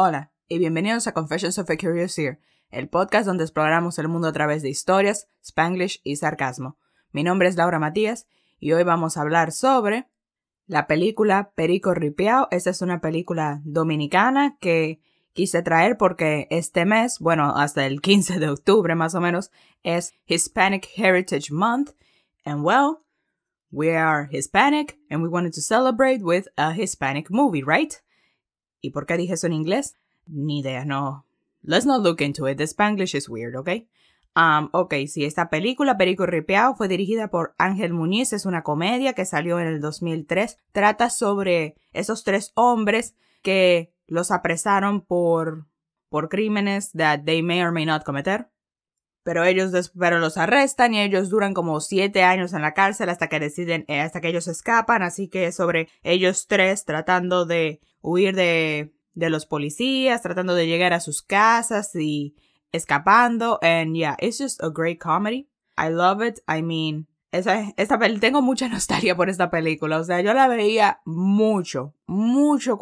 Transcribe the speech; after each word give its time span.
Hola 0.00 0.30
y 0.46 0.60
bienvenidos 0.60 1.08
a 1.08 1.12
Confessions 1.12 1.58
of 1.58 1.68
a 1.68 1.76
Curious 1.76 2.16
Ear, 2.20 2.38
el 2.70 2.88
podcast 2.88 3.26
donde 3.26 3.42
exploramos 3.42 3.98
el 3.98 4.06
mundo 4.06 4.28
a 4.28 4.32
través 4.32 4.62
de 4.62 4.68
historias, 4.68 5.26
spanglish 5.42 6.00
y 6.04 6.14
sarcasmo. 6.14 6.78
Mi 7.10 7.24
nombre 7.24 7.48
es 7.48 7.56
Laura 7.56 7.80
Matías 7.80 8.28
y 8.60 8.70
hoy 8.70 8.84
vamos 8.84 9.16
a 9.16 9.22
hablar 9.22 9.50
sobre 9.50 10.06
la 10.68 10.86
película 10.86 11.50
Perico 11.56 11.94
Ripiao. 11.94 12.46
Esta 12.52 12.70
es 12.70 12.80
una 12.80 13.00
película 13.00 13.60
dominicana 13.64 14.56
que 14.60 15.00
quise 15.32 15.62
traer 15.62 15.96
porque 15.96 16.46
este 16.50 16.84
mes, 16.84 17.18
bueno, 17.18 17.56
hasta 17.56 17.84
el 17.84 18.00
15 18.00 18.38
de 18.38 18.50
octubre 18.50 18.94
más 18.94 19.16
o 19.16 19.20
menos, 19.20 19.50
es 19.82 20.14
Hispanic 20.26 20.88
Heritage 20.96 21.50
Month. 21.50 21.90
And 22.44 22.64
well, 22.64 22.98
we 23.72 23.96
are 23.96 24.28
Hispanic 24.30 24.96
and 25.10 25.24
we 25.24 25.28
wanted 25.28 25.54
to 25.54 25.60
celebrate 25.60 26.22
with 26.22 26.46
a 26.56 26.72
Hispanic 26.72 27.32
movie, 27.32 27.64
right? 27.64 27.94
¿Y 28.80 28.90
por 28.90 29.06
qué 29.06 29.16
dije 29.16 29.34
eso 29.34 29.46
en 29.46 29.52
inglés? 29.52 29.96
Ni 30.26 30.60
idea, 30.60 30.84
no. 30.84 31.24
Let's 31.62 31.86
not 31.86 32.02
look 32.02 32.20
into 32.20 32.48
it. 32.48 32.58
The 32.58 32.64
Spanglish 32.64 33.14
is 33.14 33.28
weird, 33.28 33.56
¿ok? 33.56 33.70
Um, 34.36 34.68
ok, 34.72 34.94
sí, 35.08 35.24
esta 35.24 35.50
película, 35.50 35.96
Perico 35.96 36.24
Ripiao, 36.24 36.76
fue 36.76 36.86
dirigida 36.86 37.28
por 37.28 37.54
Ángel 37.58 37.92
Muñiz, 37.92 38.32
es 38.32 38.46
una 38.46 38.62
comedia 38.62 39.12
que 39.12 39.24
salió 39.24 39.58
en 39.58 39.66
el 39.66 39.80
2003. 39.80 40.58
Trata 40.70 41.10
sobre 41.10 41.74
esos 41.92 42.22
tres 42.22 42.52
hombres 42.54 43.16
que 43.42 43.92
los 44.06 44.30
apresaron 44.30 45.00
por, 45.00 45.66
por 46.08 46.28
crímenes 46.28 46.92
that 46.92 47.22
they 47.24 47.42
may 47.42 47.62
or 47.62 47.72
may 47.72 47.84
not 47.84 48.04
cometer. 48.04 48.48
Pero 49.24 49.44
ellos 49.44 49.92
pero 49.98 50.20
los 50.20 50.38
arrestan 50.38 50.94
y 50.94 51.00
ellos 51.00 51.28
duran 51.28 51.52
como 51.52 51.80
siete 51.80 52.22
años 52.22 52.52
en 52.52 52.62
la 52.62 52.74
cárcel 52.74 53.08
hasta 53.08 53.28
que 53.28 53.40
deciden, 53.40 53.84
eh, 53.88 54.00
hasta 54.00 54.20
que 54.20 54.28
ellos 54.28 54.46
escapan. 54.46 55.02
Así 55.02 55.28
que 55.28 55.50
sobre 55.52 55.88
ellos 56.02 56.46
tres 56.46 56.84
tratando 56.84 57.44
de 57.44 57.80
huir 58.02 58.34
de, 58.34 58.92
de 59.14 59.30
los 59.30 59.46
policías, 59.46 60.22
tratando 60.22 60.54
de 60.54 60.66
llegar 60.66 60.92
a 60.92 61.00
sus 61.00 61.22
casas 61.22 61.94
y 61.94 62.36
escapando. 62.72 63.58
And 63.62 63.96
yeah, 63.96 64.16
it's 64.20 64.38
just 64.38 64.62
a 64.62 64.70
great 64.70 64.98
comedy. 64.98 65.48
I 65.76 65.90
love 65.90 66.22
it. 66.22 66.40
I 66.48 66.62
mean, 66.62 67.06
esa, 67.32 67.72
esta, 67.76 67.98
tengo 68.20 68.42
mucha 68.42 68.68
nostalgia 68.70 69.14
por 69.14 69.28
esta 69.28 69.50
película. 69.50 69.98
O 69.98 70.04
sea, 70.04 70.20
yo 70.20 70.34
la 70.34 70.48
veía 70.48 71.00
mucho, 71.04 71.94
mucho 72.06 72.78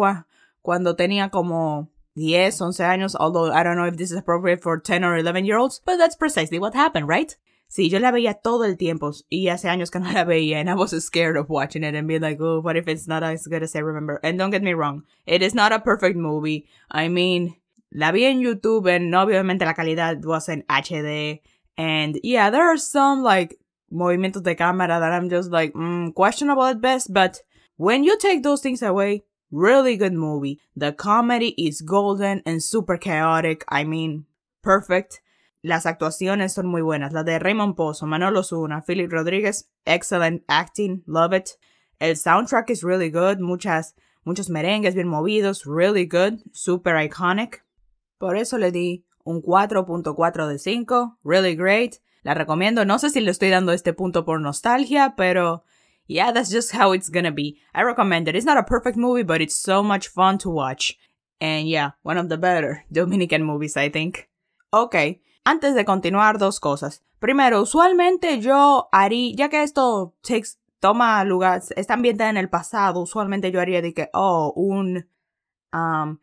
cuando 0.63 0.97
tenía 0.97 1.31
como 1.31 1.91
10, 2.15 2.61
11 2.61 2.85
años. 2.85 3.17
Although 3.19 3.53
I 3.53 3.63
don't 3.63 3.77
know 3.77 3.87
if 3.87 3.97
this 3.97 4.11
is 4.11 4.19
appropriate 4.19 4.63
for 4.63 4.81
10 4.81 5.05
or 5.05 5.17
11 5.17 5.45
year 5.45 5.59
olds, 5.59 5.81
but 5.85 5.99
that's 5.99 6.17
precisely 6.17 6.59
what 6.59 6.75
happened, 6.75 7.09
right? 7.09 7.37
Sí, 7.69 7.91
yo 7.91 7.99
la 7.99 8.13
veía 8.13 8.35
todo 8.35 8.65
el 8.65 8.77
tiempo 8.77 9.11
y 9.29 9.49
hace 9.49 9.69
años 9.69 9.91
que 9.91 9.99
no 9.99 10.11
la 10.13 10.25
veía 10.25 10.61
and 10.61 10.71
I 10.71 10.75
was 10.75 10.93
scared 11.05 11.37
of 11.37 11.49
watching 11.49 11.83
it 11.83 11.95
and 11.95 12.07
being 12.07 12.23
like, 12.23 12.41
oh, 12.41 12.61
what 12.61 12.77
if 12.77 12.89
it's 12.89 13.09
not 13.09 13.23
as 13.23 13.47
good 13.47 13.63
as 13.63 13.75
I 13.75 13.81
remember? 13.81 14.21
And 14.23 14.39
don't 14.39 14.51
get 14.51 14.63
me 14.63 14.73
wrong, 14.75 15.03
it 15.27 15.43
is 15.43 15.55
not 15.55 15.73
a 15.73 15.81
perfect 15.81 16.17
movie. 16.17 16.67
I 16.91 17.09
mean, 17.09 17.57
la 17.93 18.13
vi 18.13 18.25
en 18.25 18.41
YouTube 18.41 18.87
and 18.89 19.13
obviamente 19.15 19.65
la 19.65 19.75
calidad 19.75 20.25
wasn't 20.25 20.67
HD. 20.69 21.41
And 21.77 22.19
yeah, 22.23 22.51
there 22.51 22.69
are 22.69 22.79
some 22.79 23.23
like 23.23 23.59
movimientos 23.93 24.43
de 24.43 24.55
cámara 24.55 25.01
that 25.01 25.13
I'm 25.13 25.29
just 25.29 25.51
like, 25.51 25.73
mm, 25.75 26.15
questionable 26.15 26.65
at 26.65 26.81
best, 26.81 27.13
but 27.13 27.41
when 27.77 28.05
you 28.05 28.17
take 28.19 28.43
those 28.43 28.63
things 28.63 28.83
away, 28.83 29.25
really 29.51 29.97
good 29.97 30.13
movie. 30.13 30.61
The 30.75 30.93
comedy 30.93 31.55
is 31.59 31.81
golden 31.81 32.43
and 32.45 32.63
super 32.63 32.97
chaotic. 32.97 33.65
I 33.69 33.85
mean, 33.85 34.27
perfect. 34.63 35.21
Las 35.67 35.85
actuaciones 35.85 36.53
son 36.53 36.69
muy 36.69 36.81
buenas. 36.81 37.13
La 37.13 37.25
de 37.25 37.41
Raymond 37.41 37.75
Pozo, 37.75 38.07
Manolo 38.07 38.45
Zuna, 38.45 38.85
Philip 38.87 39.11
Rodríguez, 39.11 39.69
excellent 39.85 40.45
acting, 40.47 41.03
love 41.07 41.35
it. 41.35 41.59
El 41.99 42.15
soundtrack 42.15 42.71
is 42.71 42.85
really 42.85 43.11
good, 43.11 43.41
muchas, 43.41 43.97
muchos 44.23 44.49
merengues 44.49 44.95
bien 44.95 45.09
movidos, 45.09 45.65
really 45.65 46.07
good, 46.07 46.35
super 46.53 46.95
iconic. 46.97 47.65
Por 48.19 48.37
eso 48.37 48.59
le 48.59 48.71
di 48.71 49.07
un 49.25 49.43
4.4 49.43 50.47
de 50.47 50.57
5, 50.61 51.19
really 51.25 51.57
great. 51.57 51.97
La 52.23 52.35
recomiendo, 52.35 52.85
no 52.85 53.01
sé 53.01 53.11
si 53.11 53.21
le 53.21 53.33
estoy 53.33 53.51
dando 53.51 53.73
este 53.73 53.93
punto 53.93 54.25
por 54.25 54.41
nostalgia, 54.41 55.15
pero 55.17 55.65
yeah, 56.07 56.33
that's 56.33 56.53
just 56.53 56.73
how 56.77 56.93
it's 56.93 57.11
gonna 57.11 57.33
be. 57.33 57.59
I 57.75 57.83
recommend 57.83 58.29
it. 58.29 58.37
It's 58.37 58.47
not 58.47 58.57
a 58.57 58.63
perfect 58.63 58.97
movie, 58.97 59.25
but 59.25 59.41
it's 59.41 59.57
so 59.57 59.83
much 59.83 60.07
fun 60.07 60.39
to 60.39 60.49
watch. 60.49 60.97
And 61.41 61.69
yeah, 61.69 61.95
one 62.05 62.19
of 62.19 62.29
the 62.29 62.39
better 62.39 62.85
Dominican 62.93 63.43
movies, 63.43 63.77
I 63.77 63.89
think. 63.89 64.29
Okay, 64.73 65.23
antes 65.47 65.77
de 65.77 65.85
continuar, 65.85 66.39
dos 66.39 66.59
cosas. 66.59 67.05
Primero, 67.21 67.63
usualmente 67.63 68.41
yo 68.41 68.89
haría, 68.91 69.33
ya 69.37 69.49
que 69.49 69.63
esto 69.63 70.17
toma 70.81 71.23
lugar, 71.23 71.63
está 71.77 71.95
ambientada 71.95 72.31
en 72.31 72.37
el 72.37 72.51
pasado, 72.51 73.01
usualmente 73.01 73.53
yo 73.53 73.61
haría 73.61 73.81
de 73.81 73.95
que, 73.95 74.11
oh, 74.13 74.53
un, 74.57 75.09
um, 75.73 76.19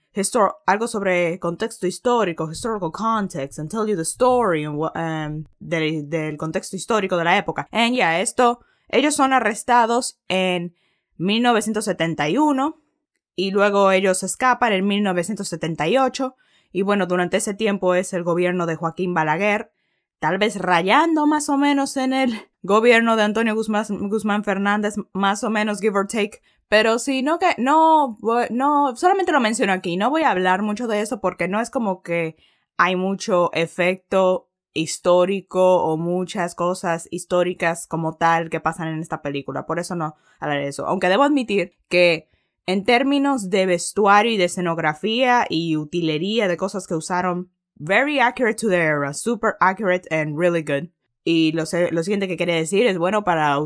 algo 0.67 0.87
sobre 0.89 1.39
contexto 1.39 1.87
histórico, 1.87 2.51
historical 2.51 2.91
context, 2.91 3.59
and 3.59 3.71
tell 3.71 3.87
you 3.87 3.95
the 3.95 4.01
story 4.01 4.67
um, 4.67 5.45
del, 5.57 6.09
del, 6.09 6.35
contexto 6.37 6.75
histórico 6.75 7.15
de 7.15 7.23
la 7.23 7.37
época. 7.37 7.69
Y 7.71 7.95
ya, 7.95 8.19
esto, 8.19 8.59
ellos 8.89 9.15
son 9.15 9.31
arrestados 9.31 10.19
en 10.27 10.75
1971 11.15 12.77
y 13.37 13.51
luego 13.51 13.89
ellos 13.91 14.21
escapan 14.21 14.73
en 14.73 14.85
1978 14.85 16.35
y 16.73 16.81
bueno, 16.81 17.05
durante 17.05 17.37
ese 17.37 17.53
tiempo 17.53 17.95
es 17.95 18.11
el 18.11 18.23
gobierno 18.23 18.65
de 18.65 18.75
Joaquín 18.75 19.13
Balaguer, 19.13 19.71
tal 20.19 20.39
vez 20.39 20.57
rayando 20.57 21.27
más 21.27 21.47
o 21.47 21.57
menos 21.57 21.95
en 21.95 22.13
el 22.13 22.33
gobierno 22.63 23.15
de 23.15 23.23
Antonio 23.23 23.55
Guzmán, 23.55 24.43
Fernández, 24.43 24.95
más 25.13 25.43
o 25.43 25.49
menos 25.49 25.79
give 25.79 25.97
or 25.97 26.07
take. 26.07 26.41
Pero 26.67 26.97
sí, 26.97 27.21
no 27.21 27.37
que, 27.37 27.53
no, 27.59 28.17
no, 28.49 28.95
solamente 28.95 29.31
lo 29.31 29.39
menciono 29.39 29.71
aquí, 29.71 29.95
no 29.95 30.09
voy 30.09 30.23
a 30.23 30.31
hablar 30.31 30.63
mucho 30.63 30.87
de 30.87 31.01
eso 31.01 31.21
porque 31.21 31.47
no 31.47 31.61
es 31.61 31.69
como 31.69 32.01
que 32.01 32.35
hay 32.77 32.95
mucho 32.95 33.51
efecto 33.53 34.49
histórico 34.73 35.83
o 35.83 35.97
muchas 35.97 36.55
cosas 36.55 37.07
históricas 37.11 37.85
como 37.85 38.17
tal 38.17 38.49
que 38.49 38.59
pasan 38.59 38.87
en 38.87 38.99
esta 38.99 39.21
película. 39.21 39.67
Por 39.67 39.77
eso 39.77 39.95
no 39.95 40.15
hablaré 40.39 40.63
de 40.63 40.69
eso. 40.69 40.87
Aunque 40.87 41.09
debo 41.09 41.21
admitir 41.21 41.77
que 41.89 42.31
en 42.65 42.83
términos 42.83 43.49
de 43.49 43.65
vestuario 43.65 44.31
y 44.31 44.37
de 44.37 44.45
escenografía 44.45 45.45
y 45.49 45.75
utilería 45.77 46.47
de 46.47 46.57
cosas 46.57 46.87
que 46.87 46.95
usaron, 46.95 47.51
very 47.75 48.19
accurate 48.19 48.55
to 48.55 48.69
the 48.69 48.77
era, 48.77 49.13
super 49.13 49.55
accurate 49.59 50.07
and 50.15 50.37
really 50.37 50.63
good. 50.63 50.89
Y 51.23 51.51
lo, 51.53 51.63
lo 51.91 52.03
siguiente 52.03 52.27
que 52.27 52.37
quería 52.37 52.55
decir 52.55 52.85
es, 52.87 52.97
bueno, 52.97 53.23
para 53.23 53.57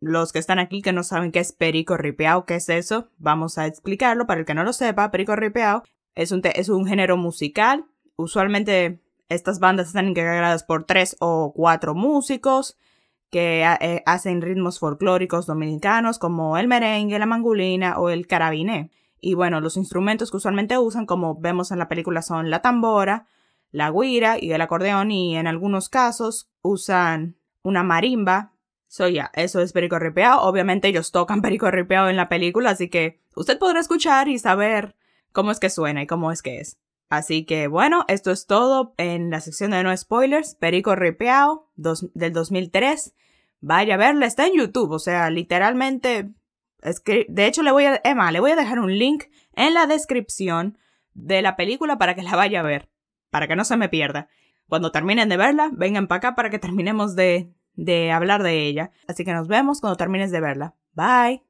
los 0.00 0.32
que 0.32 0.38
están 0.38 0.58
aquí 0.58 0.82
que 0.82 0.92
no 0.92 1.02
saben 1.02 1.32
qué 1.32 1.40
es 1.40 1.52
perico 1.52 1.96
ripeado, 1.96 2.44
qué 2.44 2.56
es 2.56 2.68
eso, 2.68 3.10
vamos 3.18 3.58
a 3.58 3.66
explicarlo. 3.66 4.26
Para 4.26 4.40
el 4.40 4.46
que 4.46 4.54
no 4.54 4.64
lo 4.64 4.72
sepa, 4.72 5.10
perico 5.10 5.36
ripeado 5.36 5.82
es 6.14 6.32
un, 6.32 6.42
es 6.44 6.68
un 6.68 6.86
género 6.86 7.16
musical. 7.16 7.86
Usualmente 8.16 9.00
estas 9.28 9.58
bandas 9.58 9.88
están 9.88 10.08
integradas 10.08 10.64
por 10.64 10.84
tres 10.84 11.16
o 11.20 11.52
cuatro 11.54 11.94
músicos 11.94 12.76
que 13.30 13.62
eh, 13.80 14.02
hacen 14.06 14.42
ritmos 14.42 14.78
folclóricos 14.78 15.46
dominicanos 15.46 16.18
como 16.18 16.56
el 16.58 16.68
merengue, 16.68 17.18
la 17.18 17.26
mangulina 17.26 17.98
o 17.98 18.10
el 18.10 18.26
carabiné. 18.26 18.90
Y 19.20 19.34
bueno, 19.34 19.60
los 19.60 19.76
instrumentos 19.76 20.30
que 20.30 20.36
usualmente 20.36 20.78
usan, 20.78 21.06
como 21.06 21.38
vemos 21.40 21.70
en 21.70 21.78
la 21.78 21.88
película, 21.88 22.22
son 22.22 22.50
la 22.50 22.62
tambora, 22.62 23.26
la 23.72 23.90
guira 23.90 24.36
y 24.40 24.52
el 24.52 24.60
acordeón 24.60 25.10
y 25.10 25.36
en 25.36 25.46
algunos 25.46 25.88
casos 25.88 26.48
usan 26.62 27.36
una 27.62 27.82
marimba. 27.82 28.52
So 28.88 29.08
ya, 29.08 29.30
eso 29.34 29.60
es 29.60 29.72
perico 29.72 29.98
ripeado. 29.98 30.42
Obviamente 30.42 30.88
ellos 30.88 31.12
tocan 31.12 31.42
perico 31.42 31.70
ripeado 31.70 32.08
en 32.08 32.16
la 32.16 32.28
película, 32.28 32.70
así 32.70 32.88
que 32.88 33.20
usted 33.34 33.58
podrá 33.58 33.80
escuchar 33.80 34.28
y 34.28 34.38
saber 34.38 34.94
cómo 35.32 35.50
es 35.50 35.60
que 35.60 35.70
suena 35.70 36.02
y 36.02 36.06
cómo 36.06 36.30
es 36.30 36.42
que 36.42 36.60
es. 36.60 36.78
Así 37.08 37.44
que 37.44 37.68
bueno, 37.68 38.04
esto 38.08 38.30
es 38.32 38.46
todo 38.46 38.94
en 38.98 39.30
la 39.30 39.40
sección 39.40 39.70
de 39.70 39.82
no 39.82 39.96
spoilers. 39.96 40.54
Perico 40.54 40.96
Ripeao 40.96 41.70
del 41.76 42.32
2003. 42.32 43.14
Vaya 43.60 43.94
a 43.94 43.98
verla, 43.98 44.26
está 44.26 44.46
en 44.46 44.54
YouTube, 44.54 44.92
o 44.92 44.98
sea, 44.98 45.30
literalmente. 45.30 46.30
De 47.28 47.46
hecho, 47.46 47.62
le 47.62 47.72
voy 47.72 47.84
a. 47.84 48.00
Emma, 48.04 48.30
le 48.30 48.40
voy 48.40 48.50
a 48.50 48.56
dejar 48.56 48.78
un 48.78 48.96
link 48.96 49.24
en 49.54 49.74
la 49.74 49.86
descripción 49.86 50.78
de 51.14 51.42
la 51.42 51.56
película 51.56 51.98
para 51.98 52.14
que 52.14 52.22
la 52.22 52.36
vaya 52.36 52.60
a 52.60 52.64
ver. 52.64 52.88
Para 53.30 53.48
que 53.48 53.56
no 53.56 53.64
se 53.64 53.76
me 53.76 53.88
pierda. 53.88 54.28
Cuando 54.68 54.92
terminen 54.92 55.28
de 55.28 55.36
verla, 55.36 55.70
vengan 55.72 56.08
para 56.08 56.18
acá 56.18 56.34
para 56.34 56.50
que 56.50 56.58
terminemos 56.58 57.16
de, 57.16 57.52
de 57.74 58.10
hablar 58.12 58.42
de 58.42 58.66
ella. 58.66 58.90
Así 59.08 59.24
que 59.24 59.32
nos 59.32 59.48
vemos 59.48 59.80
cuando 59.80 59.96
termines 59.96 60.30
de 60.30 60.40
verla. 60.40 60.74
Bye. 60.92 61.42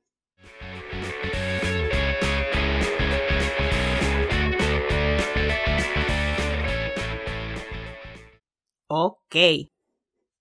Ok, 8.88 9.36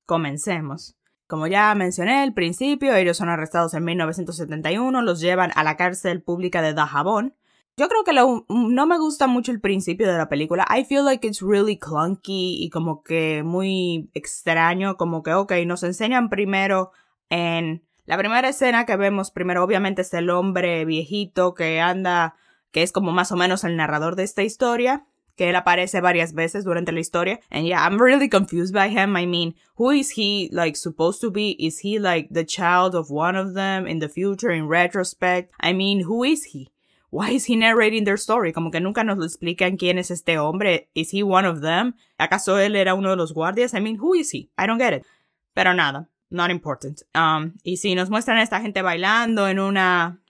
comencemos. 0.06 0.95
Como 1.27 1.47
ya 1.47 1.74
mencioné 1.74 2.21
al 2.21 2.33
principio, 2.33 2.95
ellos 2.95 3.18
son 3.18 3.30
arrestados 3.30 3.74
en 3.74 3.83
1971, 3.83 5.01
los 5.01 5.19
llevan 5.19 5.51
a 5.56 5.63
la 5.63 5.75
cárcel 5.77 6.21
pública 6.21 6.62
de 6.62 6.74
Dajabón. 6.74 7.36
Yo 7.77 7.89
creo 7.89 8.03
que 8.03 8.13
no 8.13 8.86
me 8.86 8.97
gusta 8.97 9.27
mucho 9.27 9.51
el 9.51 9.59
principio 9.59 10.07
de 10.07 10.18
la 10.18 10.30
película. 10.30 10.65
I 10.69 10.86
feel 10.86 11.03
like 11.03 11.27
it's 11.27 11.42
really 11.42 11.77
clunky 11.77 12.63
y 12.63 12.69
como 12.69 13.03
que 13.03 13.44
muy 13.44 14.09
extraño, 14.13 14.95
como 14.95 15.24
que, 15.24 15.33
ok, 15.33 15.51
nos 15.65 15.83
enseñan 15.83 16.30
primero 16.30 16.91
en 17.30 17.83
la 18.06 18.18
primera 18.18 18.48
escena 18.48 18.86
que 18.86 18.95
vemos 18.95 19.31
primero 19.31 19.63
obviamente 19.63 20.03
es 20.03 20.13
el 20.13 20.30
hombre 20.30 20.86
viejito 20.86 21.56
que 21.56 21.81
anda 21.81 22.36
que 22.71 22.83
es 22.83 22.91
como 22.91 23.12
más 23.12 23.31
o 23.31 23.36
menos 23.36 23.63
el 23.63 23.77
narrador 23.77 24.15
de 24.15 24.24
esta 24.24 24.44
historia, 24.44 25.07
que 25.35 25.49
él 25.49 25.55
aparece 25.55 26.01
varias 26.01 26.33
veces 26.33 26.63
durante 26.63 26.91
la 26.91 26.99
historia. 26.99 27.39
And 27.51 27.65
yeah, 27.65 27.85
I'm 27.85 28.01
really 28.01 28.29
confused 28.29 28.73
by 28.73 28.89
him. 28.89 29.15
I 29.15 29.25
mean, 29.25 29.55
who 29.75 29.91
is 29.91 30.11
he 30.11 30.49
like 30.51 30.75
supposed 30.75 31.21
to 31.21 31.31
be? 31.31 31.55
Is 31.59 31.79
he 31.79 31.99
like 31.99 32.29
the 32.31 32.45
child 32.45 32.95
of 32.95 33.09
one 33.09 33.35
of 33.35 33.53
them 33.53 33.87
in 33.87 33.99
the 33.99 34.09
future 34.09 34.51
in 34.51 34.67
retrospect? 34.67 35.51
I 35.59 35.73
mean, 35.73 36.01
who 36.01 36.23
is 36.23 36.45
he? 36.45 36.71
Why 37.11 37.29
is 37.29 37.45
he 37.45 37.55
narrating 37.55 38.03
their 38.03 38.17
story? 38.17 38.51
Como 38.51 38.71
que 38.71 38.79
nunca 38.79 39.03
nos 39.03 39.17
lo 39.17 39.25
explican 39.25 39.77
quién 39.77 39.97
es 39.97 40.11
este 40.11 40.37
hombre. 40.37 40.89
Is 40.95 41.11
he 41.11 41.23
one 41.23 41.45
of 41.45 41.61
them? 41.61 41.93
¿Acaso 42.19 42.57
él 42.59 42.75
era 42.75 42.93
uno 42.93 43.09
de 43.09 43.15
los 43.15 43.33
guardias? 43.33 43.73
I 43.73 43.79
mean, 43.79 43.95
who 43.95 44.13
is 44.13 44.31
he? 44.31 44.49
I 44.57 44.67
don't 44.67 44.79
get 44.79 44.93
it. 44.93 45.05
Pero 45.53 45.73
nada, 45.73 46.09
not 46.29 46.51
important. 46.51 47.03
Um, 47.13 47.53
y 47.63 47.77
si 47.77 47.95
nos 47.95 48.09
muestran 48.09 48.38
a 48.38 48.43
esta 48.43 48.59
gente 48.59 48.81
bailando 48.81 49.47
en 49.47 49.59
una, 49.59 50.21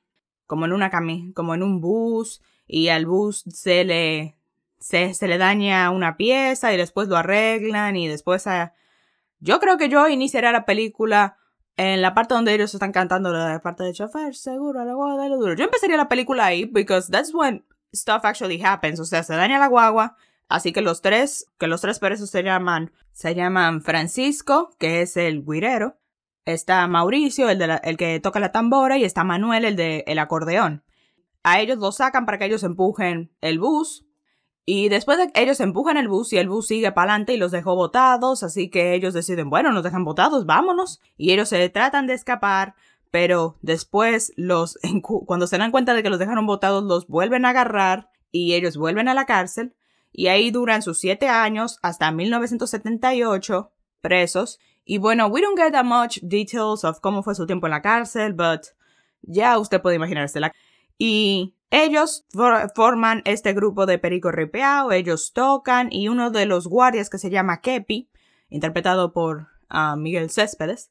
como 0.45 0.65
en 0.65 0.73
una 0.73 0.91
cami, 0.91 1.31
como 1.33 1.55
en 1.55 1.63
un 1.63 1.81
bus, 1.81 2.41
y 2.67 2.89
al 2.89 3.05
bus 3.05 3.43
se 3.47 3.83
le 3.83 4.34
se, 4.85 5.15
se 5.15 5.27
le 5.27 5.39
daña 5.39 5.89
una 5.89 6.15
pieza 6.15 6.71
y 6.71 6.77
después 6.77 7.07
lo 7.07 7.17
arreglan 7.17 7.95
y 7.95 8.07
después... 8.07 8.45
A... 8.45 8.75
Yo 9.39 9.59
creo 9.59 9.79
que 9.79 9.89
yo 9.89 10.07
iniciaría 10.07 10.51
la 10.51 10.65
película 10.65 11.37
en 11.75 12.03
la 12.03 12.13
parte 12.13 12.35
donde 12.35 12.53
ellos 12.53 12.71
están 12.71 12.91
cantando 12.91 13.31
la 13.31 13.59
parte 13.61 13.83
de 13.83 13.93
chofer, 13.93 14.35
seguro, 14.35 14.85
la 14.85 14.93
guagua 14.93 15.23
de 15.23 15.29
lo 15.29 15.37
duro. 15.37 15.55
Yo 15.55 15.63
empezaría 15.63 15.97
la 15.97 16.07
película 16.07 16.45
ahí 16.45 16.65
because 16.65 17.11
that's 17.11 17.33
when 17.33 17.65
stuff 17.95 18.23
actually 18.25 18.61
happens. 18.61 18.99
O 18.99 19.05
sea, 19.05 19.23
se 19.23 19.33
daña 19.33 19.57
la 19.57 19.69
guagua. 19.69 20.17
Así 20.49 20.71
que 20.71 20.81
los 20.81 21.01
tres, 21.01 21.51
que 21.57 21.65
los 21.65 21.81
tres 21.81 21.97
presos 21.97 22.29
se 22.29 22.43
llaman, 22.43 22.91
se 23.11 23.33
llaman 23.33 23.81
Francisco, 23.81 24.69
que 24.77 25.01
es 25.01 25.17
el 25.17 25.43
guirero. 25.43 25.97
Está 26.45 26.85
Mauricio, 26.85 27.49
el, 27.49 27.57
de 27.57 27.79
el 27.83 27.97
que 27.97 28.19
toca 28.19 28.39
la 28.39 28.51
tambora, 28.51 28.99
y 28.99 29.03
está 29.03 29.23
Manuel, 29.23 29.65
el 29.65 29.75
de 29.75 30.03
el 30.05 30.19
acordeón. 30.19 30.83
A 31.41 31.59
ellos 31.59 31.79
los 31.79 31.95
sacan 31.95 32.27
para 32.27 32.37
que 32.37 32.45
ellos 32.45 32.61
empujen 32.61 33.35
el 33.41 33.57
bus 33.57 34.04
y 34.65 34.89
después 34.89 35.19
de 35.19 35.29
ellos 35.35 35.59
empujan 35.59 35.97
el 35.97 36.07
bus 36.07 36.33
y 36.33 36.37
el 36.37 36.49
bus 36.49 36.67
sigue 36.67 36.91
para 36.91 37.11
adelante 37.11 37.33
y 37.33 37.37
los 37.37 37.51
dejó 37.51 37.75
botados, 37.75 38.41
así 38.41 38.69
que 38.69 38.95
ellos 38.95 39.13
deciden, 39.13 39.51
bueno, 39.51 39.71
nos 39.71 39.83
dejan 39.83 40.03
botados, 40.03 40.47
vámonos. 40.47 41.01
Y 41.17 41.33
ellos 41.33 41.49
se 41.49 41.69
tratan 41.69 42.07
de 42.07 42.15
escapar, 42.15 42.73
pero 43.11 43.57
después 43.61 44.33
los, 44.37 44.79
cuando 45.25 45.45
se 45.45 45.59
dan 45.59 45.69
cuenta 45.69 45.93
de 45.93 46.01
que 46.01 46.09
los 46.09 46.17
dejaron 46.17 46.47
botados, 46.47 46.83
los 46.83 47.07
vuelven 47.07 47.45
a 47.45 47.49
agarrar 47.49 48.09
y 48.31 48.55
ellos 48.55 48.75
vuelven 48.75 49.07
a 49.07 49.13
la 49.13 49.25
cárcel. 49.25 49.75
Y 50.11 50.27
ahí 50.27 50.49
duran 50.49 50.81
sus 50.81 50.97
siete 50.97 51.27
años 51.27 51.77
hasta 51.83 52.11
1978 52.11 53.71
presos. 54.01 54.59
Y 54.83 54.97
bueno, 54.97 55.27
we 55.27 55.41
don't 55.41 55.59
get 55.59 55.73
that 55.73 55.85
much 55.85 56.19
details 56.23 56.83
of 56.83 56.99
cómo 57.01 57.21
fue 57.21 57.35
su 57.35 57.45
tiempo 57.45 57.67
en 57.67 57.71
la 57.71 57.81
cárcel, 57.83 58.33
but 58.33 58.61
ya 59.21 59.59
usted 59.59 59.81
puede 59.81 59.97
imaginársela. 59.97 60.51
Y 60.97 61.53
ellos 61.75 62.25
forman 62.73 63.21
este 63.25 63.53
grupo 63.53 63.85
de 63.85 63.99
Perico 63.99 64.31
Ripeao, 64.31 64.93
ellos 64.93 65.33
tocan 65.33 65.91
y 65.91 66.07
uno 66.07 66.31
de 66.31 66.45
los 66.45 66.67
guardias 66.67 67.09
que 67.09 67.17
se 67.17 67.29
llama 67.29 67.59
Kepi, 67.59 68.09
interpretado 68.49 69.11
por 69.11 69.47
ah, 69.67 69.97
Miguel 69.97 70.29
Céspedes, 70.29 70.89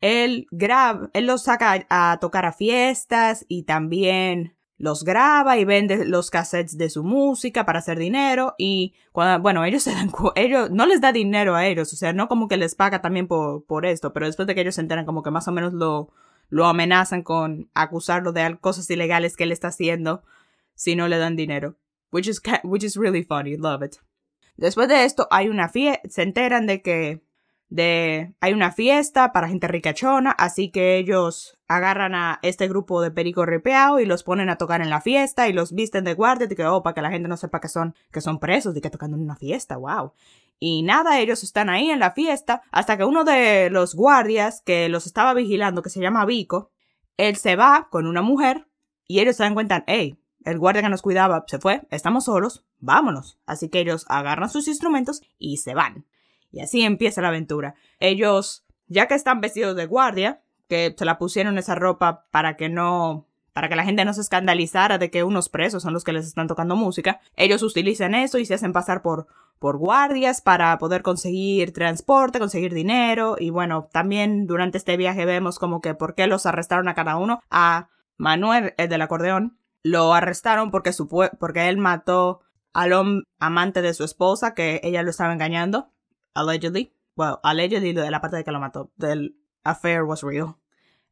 él 0.00 0.48
graba, 0.50 1.08
él 1.12 1.26
los 1.26 1.44
saca 1.44 1.86
a 1.88 2.18
tocar 2.20 2.46
a 2.46 2.52
fiestas 2.52 3.46
y 3.48 3.62
también 3.62 4.56
los 4.76 5.04
graba 5.04 5.56
y 5.56 5.64
vende 5.64 6.04
los 6.04 6.30
cassettes 6.30 6.76
de 6.76 6.90
su 6.90 7.04
música 7.04 7.64
para 7.64 7.78
hacer 7.78 7.96
dinero 7.96 8.56
y 8.58 8.92
bueno, 9.12 9.64
ellos 9.64 9.84
se 9.84 9.92
dan, 9.92 10.10
ellos, 10.34 10.68
no 10.72 10.86
les 10.86 11.00
da 11.00 11.12
dinero 11.12 11.54
a 11.54 11.64
ellos, 11.64 11.92
o 11.92 11.96
sea, 11.96 12.12
no 12.12 12.26
como 12.26 12.48
que 12.48 12.56
les 12.56 12.74
paga 12.74 13.00
también 13.00 13.28
por, 13.28 13.64
por 13.66 13.86
esto, 13.86 14.12
pero 14.12 14.26
después 14.26 14.48
de 14.48 14.56
que 14.56 14.62
ellos 14.62 14.74
se 14.74 14.80
enteran 14.80 15.06
como 15.06 15.22
que 15.22 15.30
más 15.30 15.46
o 15.46 15.52
menos 15.52 15.72
lo, 15.72 16.10
lo 16.48 16.66
amenazan 16.66 17.22
con 17.22 17.70
acusarlo 17.74 18.32
de 18.32 18.58
cosas 18.60 18.88
ilegales 18.90 19.36
que 19.36 19.44
él 19.44 19.52
está 19.52 19.68
haciendo 19.68 20.22
si 20.74 20.96
no 20.96 21.08
le 21.08 21.18
dan 21.18 21.36
dinero. 21.36 21.76
Which 22.10 22.28
is, 22.28 22.40
which 22.62 22.84
is 22.84 22.96
really 22.96 23.24
funny, 23.24 23.56
love 23.56 23.82
it. 23.84 23.96
Después 24.56 24.88
de 24.88 25.04
esto 25.04 25.26
hay 25.30 25.48
una 25.48 25.68
fiesta, 25.68 26.08
se 26.08 26.22
enteran 26.22 26.66
de 26.66 26.80
que 26.80 27.22
de 27.68 28.34
hay 28.40 28.52
una 28.52 28.70
fiesta 28.70 29.32
para 29.32 29.48
gente 29.48 29.66
ricachona, 29.66 30.30
así 30.30 30.70
que 30.70 30.96
ellos 30.96 31.58
agarran 31.66 32.14
a 32.14 32.38
este 32.42 32.68
grupo 32.68 33.02
de 33.02 33.10
perico 33.10 33.46
ripeado 33.46 33.98
y 33.98 34.06
los 34.06 34.22
ponen 34.22 34.48
a 34.48 34.56
tocar 34.56 34.80
en 34.80 34.90
la 34.90 35.00
fiesta 35.00 35.48
y 35.48 35.52
los 35.52 35.72
visten 35.72 36.04
de 36.04 36.14
guardia, 36.14 36.46
de 36.46 36.54
que, 36.54 36.64
oh, 36.64 36.82
para 36.82 36.94
que 36.94 37.02
la 37.02 37.10
gente 37.10 37.28
no 37.28 37.36
sepa 37.36 37.60
que 37.60 37.68
son, 37.68 37.94
que 38.12 38.20
son 38.20 38.38
presos, 38.38 38.74
de 38.74 38.80
que 38.80 38.90
tocando 38.90 39.16
en 39.16 39.24
una 39.24 39.34
fiesta, 39.34 39.76
wow. 39.76 40.12
Y 40.58 40.82
nada, 40.82 41.18
ellos 41.18 41.42
están 41.42 41.68
ahí 41.68 41.90
en 41.90 41.98
la 41.98 42.12
fiesta 42.12 42.62
hasta 42.70 42.96
que 42.96 43.04
uno 43.04 43.24
de 43.24 43.70
los 43.70 43.94
guardias 43.94 44.62
que 44.64 44.88
los 44.88 45.06
estaba 45.06 45.34
vigilando, 45.34 45.82
que 45.82 45.90
se 45.90 46.00
llama 46.00 46.24
Vico, 46.24 46.70
él 47.16 47.36
se 47.36 47.56
va 47.56 47.88
con 47.90 48.06
una 48.06 48.22
mujer 48.22 48.66
y 49.06 49.20
ellos 49.20 49.36
se 49.36 49.42
dan 49.42 49.54
cuenta, 49.54 49.84
hey, 49.86 50.18
el 50.44 50.58
guardia 50.58 50.82
que 50.82 50.88
nos 50.88 51.02
cuidaba 51.02 51.44
se 51.46 51.58
fue, 51.58 51.86
estamos 51.90 52.24
solos, 52.24 52.64
vámonos. 52.78 53.38
Así 53.46 53.68
que 53.68 53.80
ellos 53.80 54.04
agarran 54.08 54.50
sus 54.50 54.68
instrumentos 54.68 55.22
y 55.38 55.58
se 55.58 55.74
van. 55.74 56.06
Y 56.50 56.60
así 56.60 56.82
empieza 56.82 57.22
la 57.22 57.28
aventura. 57.28 57.74
Ellos, 57.98 58.64
ya 58.86 59.08
que 59.08 59.14
están 59.14 59.40
vestidos 59.40 59.74
de 59.76 59.86
guardia, 59.86 60.42
que 60.68 60.94
se 60.96 61.04
la 61.04 61.18
pusieron 61.18 61.58
esa 61.58 61.74
ropa 61.74 62.26
para 62.30 62.56
que 62.56 62.68
no 62.68 63.26
para 63.54 63.68
que 63.68 63.76
la 63.76 63.84
gente 63.84 64.04
no 64.04 64.12
se 64.12 64.20
escandalizara 64.20 64.98
de 64.98 65.10
que 65.10 65.22
unos 65.22 65.48
presos 65.48 65.84
son 65.84 65.94
los 65.94 66.02
que 66.02 66.12
les 66.12 66.26
están 66.26 66.48
tocando 66.48 66.74
música, 66.74 67.20
ellos 67.36 67.62
utilizan 67.62 68.14
eso 68.14 68.38
y 68.38 68.44
se 68.44 68.54
hacen 68.54 68.72
pasar 68.72 69.00
por, 69.00 69.28
por 69.60 69.78
guardias 69.78 70.42
para 70.42 70.76
poder 70.78 71.02
conseguir 71.02 71.72
transporte, 71.72 72.40
conseguir 72.40 72.74
dinero 72.74 73.36
y 73.38 73.50
bueno, 73.50 73.88
también 73.92 74.48
durante 74.48 74.76
este 74.76 74.96
viaje 74.96 75.24
vemos 75.24 75.60
como 75.60 75.80
que 75.80 75.94
por 75.94 76.16
qué 76.16 76.26
los 76.26 76.46
arrestaron 76.46 76.88
a 76.88 76.94
cada 76.94 77.16
uno. 77.16 77.40
A 77.48 77.88
Manuel, 78.16 78.74
el 78.76 78.88
del 78.88 79.02
acordeón, 79.02 79.56
lo 79.84 80.14
arrestaron 80.14 80.72
porque, 80.72 80.90
porque 81.38 81.68
él 81.68 81.78
mató 81.78 82.40
al 82.72 83.24
amante 83.38 83.82
de 83.82 83.94
su 83.94 84.02
esposa, 84.02 84.52
que 84.54 84.80
ella 84.82 85.04
lo 85.04 85.10
estaba 85.10 85.32
engañando, 85.32 85.92
allegedly. 86.34 86.92
Well, 87.14 87.36
allegedly 87.44 87.92
de 87.92 88.10
la 88.10 88.20
parte 88.20 88.38
de 88.38 88.42
que 88.42 88.50
lo 88.50 88.58
mató, 88.58 88.90
del 88.96 89.36
affair 89.62 90.02
was 90.02 90.22
real. 90.22 90.56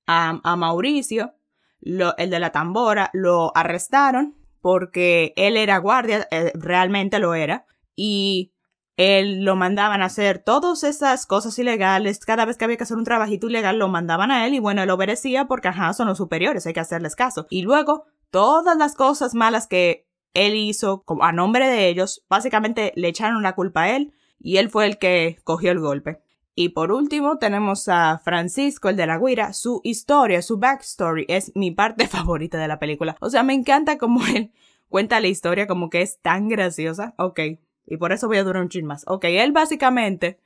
a 0.06 0.56
Mauricio 0.56 1.34
el 1.82 2.30
de 2.30 2.38
la 2.38 2.50
tambora, 2.50 3.10
lo 3.12 3.56
arrestaron 3.56 4.36
porque 4.60 5.34
él 5.36 5.56
era 5.56 5.78
guardia, 5.78 6.26
eh, 6.30 6.52
realmente 6.54 7.18
lo 7.18 7.34
era, 7.34 7.66
y 7.96 8.52
él 8.96 9.44
lo 9.44 9.56
mandaban 9.56 10.02
a 10.02 10.06
hacer 10.06 10.38
todas 10.38 10.84
esas 10.84 11.26
cosas 11.26 11.58
ilegales, 11.58 12.20
cada 12.24 12.44
vez 12.44 12.56
que 12.56 12.64
había 12.64 12.76
que 12.76 12.84
hacer 12.84 12.96
un 12.96 13.04
trabajito 13.04 13.48
ilegal 13.48 13.78
lo 13.78 13.88
mandaban 13.88 14.30
a 14.30 14.46
él 14.46 14.54
y 14.54 14.58
bueno, 14.58 14.82
él 14.82 14.90
obedecía 14.90 15.46
porque 15.46 15.68
ajá, 15.68 15.92
son 15.92 16.08
los 16.08 16.18
superiores, 16.18 16.66
hay 16.66 16.72
que 16.72 16.80
hacerles 16.80 17.16
caso. 17.16 17.46
Y 17.50 17.62
luego, 17.62 18.04
todas 18.30 18.76
las 18.76 18.94
cosas 18.94 19.34
malas 19.34 19.66
que 19.66 20.06
él 20.34 20.54
hizo 20.54 21.04
a 21.20 21.32
nombre 21.32 21.68
de 21.68 21.88
ellos, 21.88 22.24
básicamente 22.28 22.92
le 22.94 23.08
echaron 23.08 23.42
la 23.42 23.54
culpa 23.54 23.82
a 23.82 23.96
él 23.96 24.12
y 24.38 24.58
él 24.58 24.70
fue 24.70 24.86
el 24.86 24.98
que 24.98 25.38
cogió 25.44 25.72
el 25.72 25.80
golpe. 25.80 26.20
Y 26.54 26.70
por 26.70 26.92
último 26.92 27.38
tenemos 27.38 27.88
a 27.88 28.18
Francisco, 28.18 28.90
el 28.90 28.96
de 28.96 29.06
la 29.06 29.18
guira. 29.18 29.52
Su 29.54 29.80
historia, 29.84 30.42
su 30.42 30.58
backstory 30.58 31.24
es 31.28 31.52
mi 31.54 31.70
parte 31.70 32.06
favorita 32.08 32.58
de 32.58 32.68
la 32.68 32.78
película. 32.78 33.16
O 33.20 33.30
sea, 33.30 33.42
me 33.42 33.54
encanta 33.54 33.98
cómo 33.98 34.20
él 34.34 34.52
cuenta 34.88 35.20
la 35.20 35.28
historia 35.28 35.66
como 35.66 35.88
que 35.88 36.02
es 36.02 36.20
tan 36.20 36.48
graciosa. 36.48 37.14
Ok, 37.16 37.40
y 37.86 37.96
por 37.96 38.12
eso 38.12 38.28
voy 38.28 38.36
a 38.38 38.44
durar 38.44 38.62
un 38.62 38.68
chin 38.68 38.86
más. 38.86 39.04
Ok, 39.06 39.24
él 39.24 39.52
básicamente, 39.52 40.38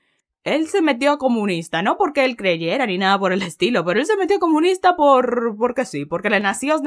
él 0.44 0.68
se 0.68 0.80
metió 0.80 1.18
comunista, 1.18 1.82
no 1.82 1.98
porque 1.98 2.24
él 2.24 2.36
creyera 2.36 2.86
ni 2.86 2.98
nada 2.98 3.18
por 3.18 3.32
el 3.32 3.42
estilo, 3.42 3.84
pero 3.84 3.98
él 3.98 4.06
se 4.06 4.16
metió 4.16 4.38
comunista 4.38 4.94
por, 4.94 5.56
porque 5.58 5.84
sí, 5.84 6.04
porque 6.04 6.30
le 6.30 6.38
nació 6.38 6.80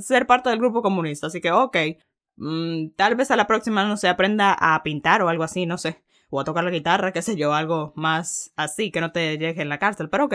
ser 0.00 0.26
parte 0.28 0.50
del 0.50 0.60
grupo 0.60 0.82
comunista. 0.82 1.26
Así 1.26 1.40
que, 1.40 1.50
ok, 1.50 1.76
mm, 2.36 2.90
tal 2.96 3.16
vez 3.16 3.32
a 3.32 3.36
la 3.36 3.48
próxima 3.48 3.84
no 3.84 3.96
se 3.96 4.08
aprenda 4.08 4.52
a 4.52 4.80
pintar 4.84 5.22
o 5.22 5.28
algo 5.28 5.42
así, 5.42 5.66
no 5.66 5.78
sé 5.78 6.05
o 6.30 6.40
a 6.40 6.44
tocar 6.44 6.64
la 6.64 6.70
guitarra, 6.70 7.12
qué 7.12 7.22
sé 7.22 7.36
yo, 7.36 7.54
algo 7.54 7.92
más 7.96 8.52
así, 8.56 8.90
que 8.90 9.00
no 9.00 9.12
te 9.12 9.38
llegue 9.38 9.62
en 9.62 9.68
la 9.68 9.78
cárcel, 9.78 10.08
pero 10.08 10.26
ok. 10.26 10.34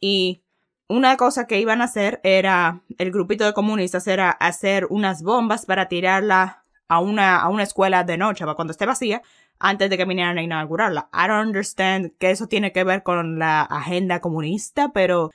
Y 0.00 0.42
una 0.88 1.16
cosa 1.16 1.46
que 1.46 1.60
iban 1.60 1.80
a 1.80 1.84
hacer 1.84 2.20
era, 2.24 2.82
el 2.98 3.10
grupito 3.10 3.44
de 3.44 3.54
comunistas 3.54 4.06
era 4.06 4.30
hacer 4.30 4.86
unas 4.90 5.22
bombas 5.22 5.66
para 5.66 5.88
tirarla 5.88 6.62
a 6.88 7.00
una, 7.00 7.40
a 7.40 7.48
una 7.48 7.62
escuela 7.62 8.04
de 8.04 8.18
noche, 8.18 8.44
cuando 8.54 8.72
esté 8.72 8.86
vacía, 8.86 9.22
antes 9.58 9.88
de 9.88 9.96
que 9.96 10.04
vinieran 10.04 10.38
a 10.38 10.42
inaugurarla. 10.42 11.08
I 11.12 11.28
don't 11.28 11.46
understand 11.46 12.12
que 12.18 12.30
eso 12.30 12.48
tiene 12.48 12.72
que 12.72 12.84
ver 12.84 13.02
con 13.02 13.38
la 13.38 13.62
agenda 13.62 14.20
comunista, 14.20 14.92
pero 14.92 15.30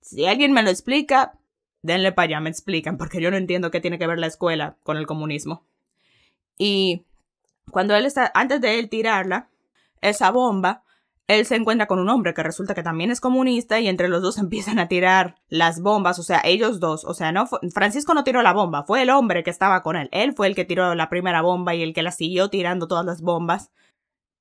si 0.00 0.26
alguien 0.26 0.52
me 0.52 0.62
lo 0.62 0.70
explica, 0.70 1.32
denle 1.82 2.12
para 2.12 2.26
allá, 2.26 2.40
me 2.40 2.50
explican, 2.50 2.96
porque 2.96 3.20
yo 3.20 3.30
no 3.30 3.36
entiendo 3.36 3.70
qué 3.70 3.80
tiene 3.80 3.98
que 3.98 4.06
ver 4.06 4.18
la 4.18 4.28
escuela 4.28 4.76
con 4.84 4.96
el 4.96 5.06
comunismo. 5.06 5.64
Y 6.58 7.04
cuando 7.70 7.94
él 7.94 8.06
está, 8.06 8.30
antes 8.34 8.60
de 8.60 8.78
él 8.78 8.88
tirarla, 8.88 9.48
esa 10.00 10.30
bomba, 10.30 10.84
él 11.28 11.46
se 11.46 11.56
encuentra 11.56 11.86
con 11.86 11.98
un 11.98 12.08
hombre 12.08 12.34
que 12.34 12.42
resulta 12.42 12.74
que 12.74 12.82
también 12.82 13.10
es 13.10 13.20
comunista 13.20 13.80
y 13.80 13.88
entre 13.88 14.08
los 14.08 14.22
dos 14.22 14.38
empiezan 14.38 14.78
a 14.78 14.88
tirar 14.88 15.36
las 15.48 15.80
bombas, 15.80 16.18
o 16.18 16.22
sea, 16.22 16.40
ellos 16.44 16.80
dos, 16.80 17.04
o 17.04 17.14
sea, 17.14 17.32
no 17.32 17.46
Francisco 17.72 18.14
no 18.14 18.24
tiró 18.24 18.42
la 18.42 18.52
bomba, 18.52 18.84
fue 18.84 19.02
el 19.02 19.10
hombre 19.10 19.42
que 19.42 19.50
estaba 19.50 19.82
con 19.82 19.96
él, 19.96 20.08
él 20.12 20.34
fue 20.34 20.46
el 20.46 20.54
que 20.54 20.64
tiró 20.64 20.94
la 20.94 21.08
primera 21.08 21.42
bomba 21.42 21.74
y 21.74 21.82
el 21.82 21.94
que 21.94 22.02
la 22.02 22.12
siguió 22.12 22.50
tirando 22.50 22.86
todas 22.86 23.04
las 23.06 23.22
bombas. 23.22 23.70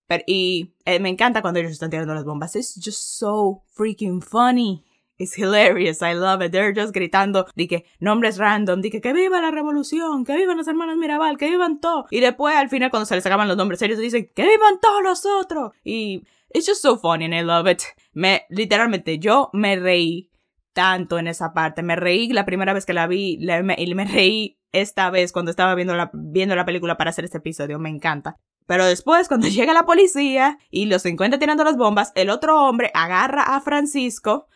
Pero, 0.08 0.24
y 0.28 0.74
eh, 0.84 1.00
me 1.00 1.08
encanta 1.08 1.42
cuando 1.42 1.62
ellos 1.62 1.72
están 1.72 1.90
tirando 1.90 2.14
las 2.14 2.26
bombas, 2.26 2.56
it's 2.58 2.76
just 2.76 3.00
so 3.00 3.64
freaking 3.74 4.22
funny. 4.22 4.84
It's 5.22 5.36
hilarious. 5.36 6.02
I 6.02 6.16
love 6.16 6.42
it. 6.42 6.52
They're 6.52 6.74
just 6.74 6.94
gritando 6.94 7.46
de 7.56 7.68
que 7.68 7.86
nombres 8.00 8.40
random, 8.40 8.82
de 8.82 8.90
que, 8.90 9.02
que 9.02 9.14
viva 9.14 9.40
la 9.40 9.52
revolución, 9.52 10.26
que 10.26 10.36
vivan 10.36 10.58
los 10.58 10.68
hermanos 10.68 10.98
Mirabal, 10.98 11.38
que 11.38 11.48
vivan 11.48 11.80
todos. 11.80 12.06
Y 12.10 12.22
después 12.22 12.56
al 12.56 12.70
final 12.70 12.90
cuando 12.90 13.06
se 13.06 13.16
les 13.16 13.26
acaban 13.26 13.48
los 13.48 13.56
nombres 13.56 13.80
serios 13.80 14.00
dicen 14.00 14.32
que 14.34 14.44
vivan 14.44 14.80
todos 14.82 15.04
los 15.04 15.28
otros. 15.28 15.74
Y 15.84 16.24
it's 16.50 16.68
just 16.68 16.82
so 16.82 16.98
funny 16.98 17.26
and 17.26 17.36
I 17.36 17.44
love 17.44 17.70
it. 17.70 17.84
Me, 18.14 18.46
literalmente, 18.50 19.20
yo 19.20 19.52
me 19.54 19.76
reí 19.76 20.32
tanto 20.74 21.20
en 21.20 21.28
esa 21.28 21.54
parte. 21.54 21.84
Me 21.84 21.96
reí 21.96 22.34
la 22.34 22.46
primera 22.46 22.74
vez 22.74 22.88
que 22.88 22.94
la 22.94 23.06
vi 23.06 23.38
y 23.40 23.96
me 23.96 24.06
reí 24.06 24.58
esta 24.72 25.12
vez 25.12 25.32
cuando 25.32 25.52
estaba 25.52 25.76
viendo 25.76 25.94
la, 25.94 26.10
viendo 26.14 26.56
la 26.56 26.66
película 26.66 26.98
para 26.98 27.12
hacer 27.12 27.26
este 27.26 27.38
episodio. 27.38 27.78
Me 27.78 27.90
encanta. 27.90 28.38
Pero 28.66 28.86
después, 28.86 29.28
cuando 29.28 29.48
llega 29.50 29.74
la 29.74 29.86
policía 29.86 30.58
y 30.72 30.86
los 30.86 31.06
encuentra 31.06 31.38
tirando 31.38 31.64
las 31.64 31.78
bombas, 31.78 32.12
el 32.16 32.32
otro 32.32 32.68
hombre 32.68 32.90
agarra 32.96 33.44
a 33.44 33.62
Francisco 33.62 34.48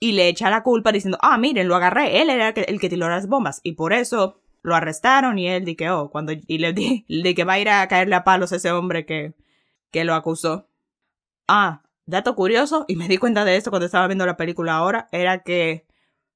y 0.00 0.12
le 0.12 0.28
echa 0.28 0.50
la 0.50 0.62
culpa 0.62 0.92
diciendo, 0.92 1.18
ah, 1.20 1.38
miren, 1.38 1.68
lo 1.68 1.76
agarré, 1.76 2.20
él 2.22 2.30
era 2.30 2.50
el 2.50 2.80
que, 2.80 2.88
tiró 2.88 3.08
las 3.08 3.26
bombas 3.26 3.60
y 3.62 3.72
por 3.72 3.92
eso 3.92 4.40
lo 4.62 4.74
arrestaron 4.74 5.38
y 5.38 5.48
él 5.48 5.64
di 5.64 5.76
que, 5.76 5.90
oh, 5.90 6.10
cuando, 6.10 6.32
y 6.32 6.58
le 6.58 6.72
di, 6.72 7.04
de 7.22 7.34
que 7.34 7.44
va 7.44 7.54
a 7.54 7.58
ir 7.58 7.68
a 7.68 7.86
caerle 7.88 8.14
a 8.14 8.24
palos 8.24 8.52
a 8.52 8.56
ese 8.56 8.70
hombre 8.70 9.06
que, 9.06 9.34
que 9.90 10.04
lo 10.04 10.14
acusó. 10.14 10.68
Ah, 11.48 11.82
dato 12.06 12.34
curioso, 12.34 12.84
y 12.88 12.96
me 12.96 13.08
di 13.08 13.18
cuenta 13.18 13.44
de 13.44 13.56
esto 13.56 13.70
cuando 13.70 13.86
estaba 13.86 14.06
viendo 14.06 14.26
la 14.26 14.36
película 14.36 14.74
ahora, 14.74 15.08
era 15.12 15.42
que 15.42 15.86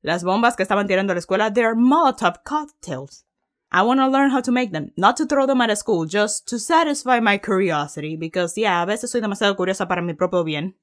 las 0.00 0.24
bombas 0.24 0.56
que 0.56 0.62
estaban 0.62 0.86
tirando 0.86 1.12
a 1.12 1.14
la 1.14 1.20
escuela, 1.20 1.52
they're 1.52 1.74
Molotov 1.74 2.42
cocktails. 2.44 3.24
I 3.70 3.82
want 3.82 4.00
to 4.00 4.08
learn 4.08 4.30
how 4.30 4.42
to 4.42 4.52
make 4.52 4.72
them, 4.72 4.92
not 4.96 5.16
to 5.16 5.26
throw 5.26 5.46
them 5.46 5.62
at 5.62 5.70
a 5.70 5.76
school, 5.76 6.04
just 6.06 6.46
to 6.48 6.58
satisfy 6.58 7.20
my 7.20 7.38
curiosity, 7.38 8.16
because 8.16 8.58
yeah, 8.58 8.82
a 8.82 8.86
veces 8.86 9.10
soy 9.10 9.20
demasiado 9.20 9.56
curiosa 9.56 9.88
para 9.88 10.02
mi 10.02 10.12
propio 10.12 10.44
bien. 10.44 10.74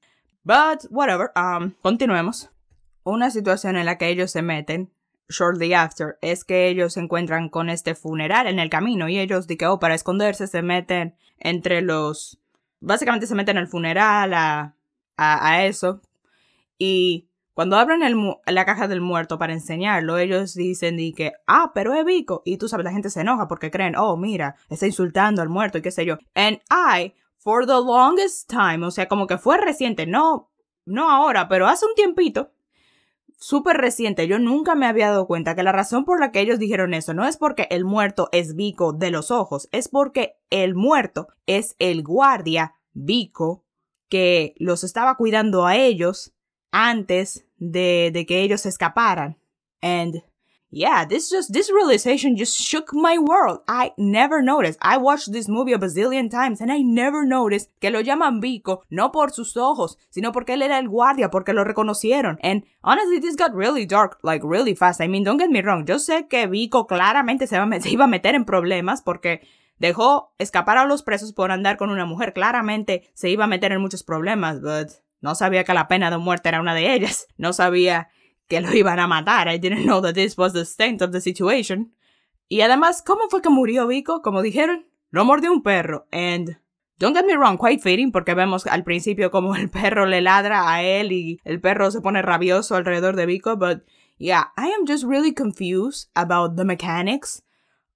But 0.44 0.86
whatever, 0.90 1.30
um, 1.36 1.76
continuemos. 1.84 2.48
Una 3.02 3.30
situación 3.30 3.76
en 3.76 3.86
la 3.86 3.98
que 3.98 4.08
ellos 4.08 4.30
se 4.30 4.42
meten 4.42 4.92
shortly 5.28 5.72
after 5.74 6.18
es 6.20 6.44
que 6.44 6.68
ellos 6.68 6.94
se 6.94 7.00
encuentran 7.00 7.48
con 7.48 7.70
este 7.70 7.94
funeral 7.94 8.46
en 8.46 8.58
el 8.58 8.68
camino 8.68 9.08
y 9.08 9.18
ellos 9.18 9.46
de 9.46 9.56
que 9.56 9.66
oh, 9.66 9.78
para 9.78 9.94
esconderse 9.94 10.46
se 10.46 10.62
meten 10.62 11.14
entre 11.38 11.82
los 11.82 12.40
básicamente 12.80 13.26
se 13.26 13.34
meten 13.34 13.56
al 13.56 13.68
funeral 13.68 14.34
a, 14.34 14.74
a, 15.16 15.64
eso 15.64 16.00
y 16.78 17.28
cuando 17.52 17.76
abren 17.76 18.02
el, 18.02 18.16
la 18.46 18.64
caja 18.64 18.88
del 18.88 19.02
muerto 19.02 19.38
para 19.38 19.52
enseñarlo, 19.52 20.16
ellos 20.16 20.54
dicen 20.54 20.96
de 20.96 21.12
que, 21.14 21.32
ah, 21.46 21.72
pero 21.74 21.92
es 21.92 22.06
Vico. 22.06 22.40
Y 22.46 22.56
tú 22.56 22.68
sabes, 22.68 22.84
la 22.84 22.92
gente 22.92 23.10
se 23.10 23.20
enoja 23.20 23.48
porque 23.48 23.70
creen, 23.70 23.96
oh, 23.96 24.16
mira, 24.16 24.56
está 24.70 24.86
insultando 24.86 25.42
al 25.42 25.50
muerto 25.50 25.76
y 25.76 25.82
qué 25.82 25.90
sé 25.90 26.06
yo. 26.06 26.16
And 26.34 26.60
I, 26.70 27.12
for 27.36 27.66
the 27.66 27.72
longest 27.72 28.48
time, 28.48 28.86
o 28.86 28.90
sea, 28.90 29.08
como 29.08 29.26
que 29.26 29.36
fue 29.36 29.58
reciente, 29.58 30.06
no, 30.06 30.50
no 30.86 31.10
ahora, 31.10 31.48
pero 31.48 31.66
hace 31.66 31.84
un 31.84 31.94
tiempito, 31.94 32.50
súper 33.40 33.78
reciente, 33.78 34.28
yo 34.28 34.38
nunca 34.38 34.74
me 34.74 34.86
había 34.86 35.08
dado 35.08 35.26
cuenta 35.26 35.56
que 35.56 35.62
la 35.62 35.72
razón 35.72 36.04
por 36.04 36.20
la 36.20 36.30
que 36.30 36.40
ellos 36.40 36.58
dijeron 36.58 36.94
eso 36.94 37.14
no 37.14 37.26
es 37.26 37.36
porque 37.36 37.66
el 37.70 37.84
muerto 37.84 38.28
es 38.32 38.54
Vico 38.54 38.92
de 38.92 39.10
los 39.10 39.30
ojos, 39.30 39.68
es 39.72 39.88
porque 39.88 40.36
el 40.50 40.74
muerto 40.74 41.28
es 41.46 41.74
el 41.78 42.04
guardia 42.04 42.74
Vico 42.92 43.64
que 44.08 44.54
los 44.58 44.84
estaba 44.84 45.16
cuidando 45.16 45.66
a 45.66 45.76
ellos 45.76 46.34
antes 46.70 47.46
de, 47.56 48.10
de 48.12 48.26
que 48.26 48.42
ellos 48.42 48.66
escaparan. 48.66 49.38
And 49.82 50.22
yeah, 50.70 51.04
this 51.04 51.30
just 51.30 51.52
this 51.52 51.70
realization 51.70 52.36
just 52.36 52.56
shook 52.56 52.92
my 52.92 53.18
world. 53.18 53.60
I 53.66 53.92
never 53.98 54.40
noticed. 54.40 54.78
I 54.80 54.98
watched 54.98 55.32
this 55.32 55.48
movie 55.48 55.72
a 55.72 55.78
bazillion 55.78 56.30
times 56.30 56.60
and 56.60 56.70
I 56.70 56.78
never 56.82 57.26
noticed 57.26 57.70
que 57.80 57.90
lo 57.90 58.00
llaman 58.00 58.40
Vico 58.40 58.84
no 58.88 59.10
por 59.10 59.32
sus 59.32 59.56
ojos, 59.56 59.98
sino 60.10 60.32
porque 60.32 60.54
él 60.54 60.62
era 60.62 60.78
el 60.78 60.88
guardia, 60.88 61.30
porque 61.30 61.52
lo 61.52 61.64
reconocieron. 61.64 62.38
And 62.42 62.64
honestly, 62.82 63.18
this 63.18 63.36
got 63.36 63.52
really 63.54 63.84
dark, 63.84 64.18
like 64.22 64.44
really 64.44 64.76
fast. 64.76 65.00
I 65.00 65.08
mean, 65.08 65.24
don't 65.24 65.40
get 65.40 65.50
me 65.50 65.60
wrong. 65.60 65.84
Yo 65.86 65.98
sé 65.98 66.28
que 66.28 66.46
Vico 66.46 66.86
claramente 66.86 67.46
se, 67.48 67.56
se 67.80 67.90
iba 67.90 68.04
a 68.04 68.08
meter 68.08 68.34
en 68.36 68.44
problemas 68.44 69.02
porque 69.02 69.40
dejó 69.78 70.32
escapar 70.38 70.78
a 70.78 70.86
los 70.86 71.02
presos 71.02 71.32
por 71.32 71.50
andar 71.50 71.78
con 71.78 71.90
una 71.90 72.04
mujer. 72.04 72.32
Claramente 72.32 73.10
se 73.14 73.28
iba 73.28 73.44
a 73.44 73.48
meter 73.48 73.72
en 73.72 73.80
muchos 73.80 74.04
problemas, 74.04 74.60
but 74.60 74.90
no 75.20 75.34
sabía 75.34 75.64
que 75.64 75.74
la 75.74 75.88
pena 75.88 76.10
de 76.10 76.18
muerte 76.18 76.48
era 76.48 76.60
una 76.60 76.74
de 76.74 76.94
ellas. 76.94 77.26
No 77.36 77.52
sabía 77.52 78.08
que 78.50 78.60
lo 78.60 78.74
iban 78.74 78.98
a 78.98 79.06
matar. 79.06 79.48
I 79.48 79.58
didn't 79.58 79.86
know 79.86 80.02
that 80.02 80.14
this 80.14 80.36
was 80.36 80.52
the 80.52 80.62
extent 80.62 81.00
of 81.00 81.12
the 81.12 81.20
situation. 81.20 81.94
Y 82.48 82.62
además, 82.62 83.00
¿cómo 83.00 83.30
fue 83.30 83.40
que 83.40 83.48
murió 83.48 83.86
Vico? 83.86 84.22
Como 84.22 84.42
dijeron, 84.42 84.86
lo 85.10 85.24
mordió 85.24 85.52
un 85.52 85.62
perro. 85.62 86.08
And 86.10 86.58
don't 86.98 87.16
get 87.16 87.24
me 87.24 87.36
wrong, 87.36 87.56
quite 87.56 87.80
fitting, 87.80 88.10
porque 88.10 88.34
vemos 88.34 88.66
al 88.66 88.82
principio 88.82 89.30
como 89.30 89.54
el 89.54 89.70
perro 89.70 90.04
le 90.04 90.20
ladra 90.20 90.68
a 90.68 90.82
él 90.82 91.12
y 91.12 91.40
el 91.44 91.60
perro 91.60 91.92
se 91.92 92.00
pone 92.00 92.22
rabioso 92.22 92.74
alrededor 92.74 93.14
de 93.14 93.26
Vico. 93.26 93.56
But 93.56 93.84
yeah, 94.18 94.52
I 94.58 94.72
am 94.76 94.84
just 94.84 95.04
really 95.04 95.32
confused 95.32 96.10
about 96.14 96.56
the 96.56 96.64
mechanics 96.64 97.44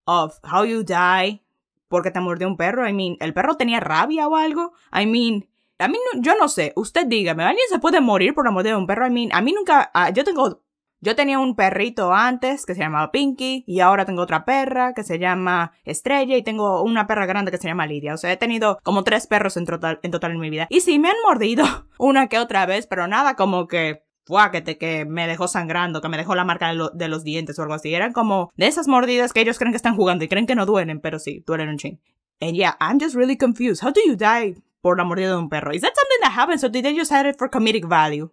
of 0.06 0.38
how 0.44 0.64
you 0.64 0.84
die 0.84 1.42
porque 1.88 2.12
te 2.12 2.20
mordió 2.20 2.46
un 2.46 2.56
perro. 2.56 2.88
I 2.88 2.92
mean, 2.92 3.16
¿el 3.18 3.34
perro 3.34 3.56
tenía 3.56 3.80
rabia 3.80 4.28
o 4.28 4.36
algo? 4.36 4.72
I 4.92 5.04
mean, 5.06 5.48
a 5.78 5.88
mí, 5.88 5.98
yo 6.20 6.34
no 6.38 6.48
sé, 6.48 6.72
usted 6.76 7.06
dígame, 7.06 7.42
¿alguien 7.42 7.66
se 7.68 7.78
puede 7.78 8.00
morir 8.00 8.34
por 8.34 8.44
la 8.44 8.50
muerte 8.50 8.70
de 8.70 8.76
un 8.76 8.86
perro? 8.86 9.06
I 9.06 9.10
mean, 9.10 9.30
a 9.32 9.40
mí 9.40 9.52
nunca, 9.52 9.90
uh, 9.94 10.12
yo 10.12 10.24
tengo, 10.24 10.62
yo 11.00 11.16
tenía 11.16 11.38
un 11.38 11.56
perrito 11.56 12.12
antes 12.12 12.64
que 12.64 12.74
se 12.74 12.80
llamaba 12.80 13.10
Pinky 13.10 13.64
y 13.66 13.80
ahora 13.80 14.04
tengo 14.04 14.22
otra 14.22 14.44
perra 14.44 14.94
que 14.94 15.02
se 15.02 15.18
llama 15.18 15.72
Estrella 15.84 16.36
y 16.36 16.42
tengo 16.42 16.82
una 16.82 17.06
perra 17.06 17.26
grande 17.26 17.50
que 17.50 17.58
se 17.58 17.68
llama 17.68 17.86
Lidia. 17.86 18.14
O 18.14 18.16
sea, 18.16 18.32
he 18.32 18.36
tenido 18.36 18.78
como 18.82 19.04
tres 19.04 19.26
perros 19.26 19.56
en 19.56 19.66
total 19.66 20.00
en, 20.02 20.10
total 20.10 20.32
en 20.32 20.40
mi 20.40 20.48
vida. 20.48 20.66
Y 20.70 20.80
sí, 20.80 20.98
me 20.98 21.08
han 21.08 21.16
mordido 21.26 21.64
una 21.98 22.28
que 22.28 22.38
otra 22.38 22.66
vez, 22.66 22.86
pero 22.86 23.06
nada 23.08 23.34
como 23.34 23.66
que 23.66 24.04
fue 24.26 24.50
que, 24.50 24.62
te, 24.62 25.04
me 25.04 25.26
dejó 25.26 25.48
sangrando, 25.48 26.00
que 26.00 26.08
me 26.08 26.16
dejó 26.16 26.34
la 26.34 26.44
marca 26.44 26.72
de, 26.72 26.88
de, 26.94 27.08
los 27.08 27.24
dientes 27.24 27.58
o 27.58 27.62
algo 27.62 27.74
así. 27.74 27.94
Eran 27.94 28.12
como 28.12 28.50
de 28.56 28.68
esas 28.68 28.88
mordidas 28.88 29.34
que 29.34 29.42
ellos 29.42 29.58
creen 29.58 29.72
que 29.72 29.76
están 29.76 29.96
jugando 29.96 30.24
y 30.24 30.28
creen 30.28 30.46
que 30.46 30.54
no 30.54 30.64
duelen, 30.64 31.00
pero 31.00 31.18
sí, 31.18 31.44
duelen 31.46 31.68
un 31.68 31.76
ching. 31.76 32.00
And 32.40 32.54
yeah, 32.54 32.76
I'm 32.80 32.98
just 32.98 33.14
really 33.14 33.36
confused. 33.36 33.84
How 33.84 33.92
do 33.92 34.00
you 34.06 34.16
die 34.16 34.56
por 34.84 34.98
la 34.98 35.04
mordida 35.04 35.30
de 35.30 35.36
un 35.38 35.48
perro. 35.48 35.72
Is 35.72 35.80
that 35.80 35.94
something 35.94 36.18
that 36.20 36.38
happens 36.38 36.62
or 36.62 36.68
did 36.68 36.84
they 36.84 36.94
just 36.94 37.10
add 37.10 37.24
it 37.24 37.38
for 37.38 37.48
comedic 37.48 37.88
value? 37.88 38.28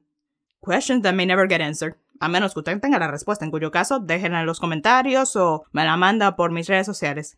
Questions 0.60 1.01
that 1.03 1.15
may 1.15 1.25
never 1.25 1.48
get 1.48 1.62
answered. 1.62 1.96
A 2.20 2.27
menos 2.27 2.53
que 2.53 2.60
usted 2.60 2.77
tenga 2.81 3.00
la 3.00 3.08
respuesta, 3.08 3.46
en 3.46 3.51
cuyo 3.51 3.72
caso 3.72 4.01
déjenla 4.01 4.41
en 4.41 4.46
los 4.46 4.60
comentarios 4.60 5.38
o 5.38 5.63
me 5.72 5.86
la 5.86 5.96
manda 5.96 6.36
por 6.36 6.51
mis 6.51 6.67
redes 6.67 6.86
sociales. 6.86 7.38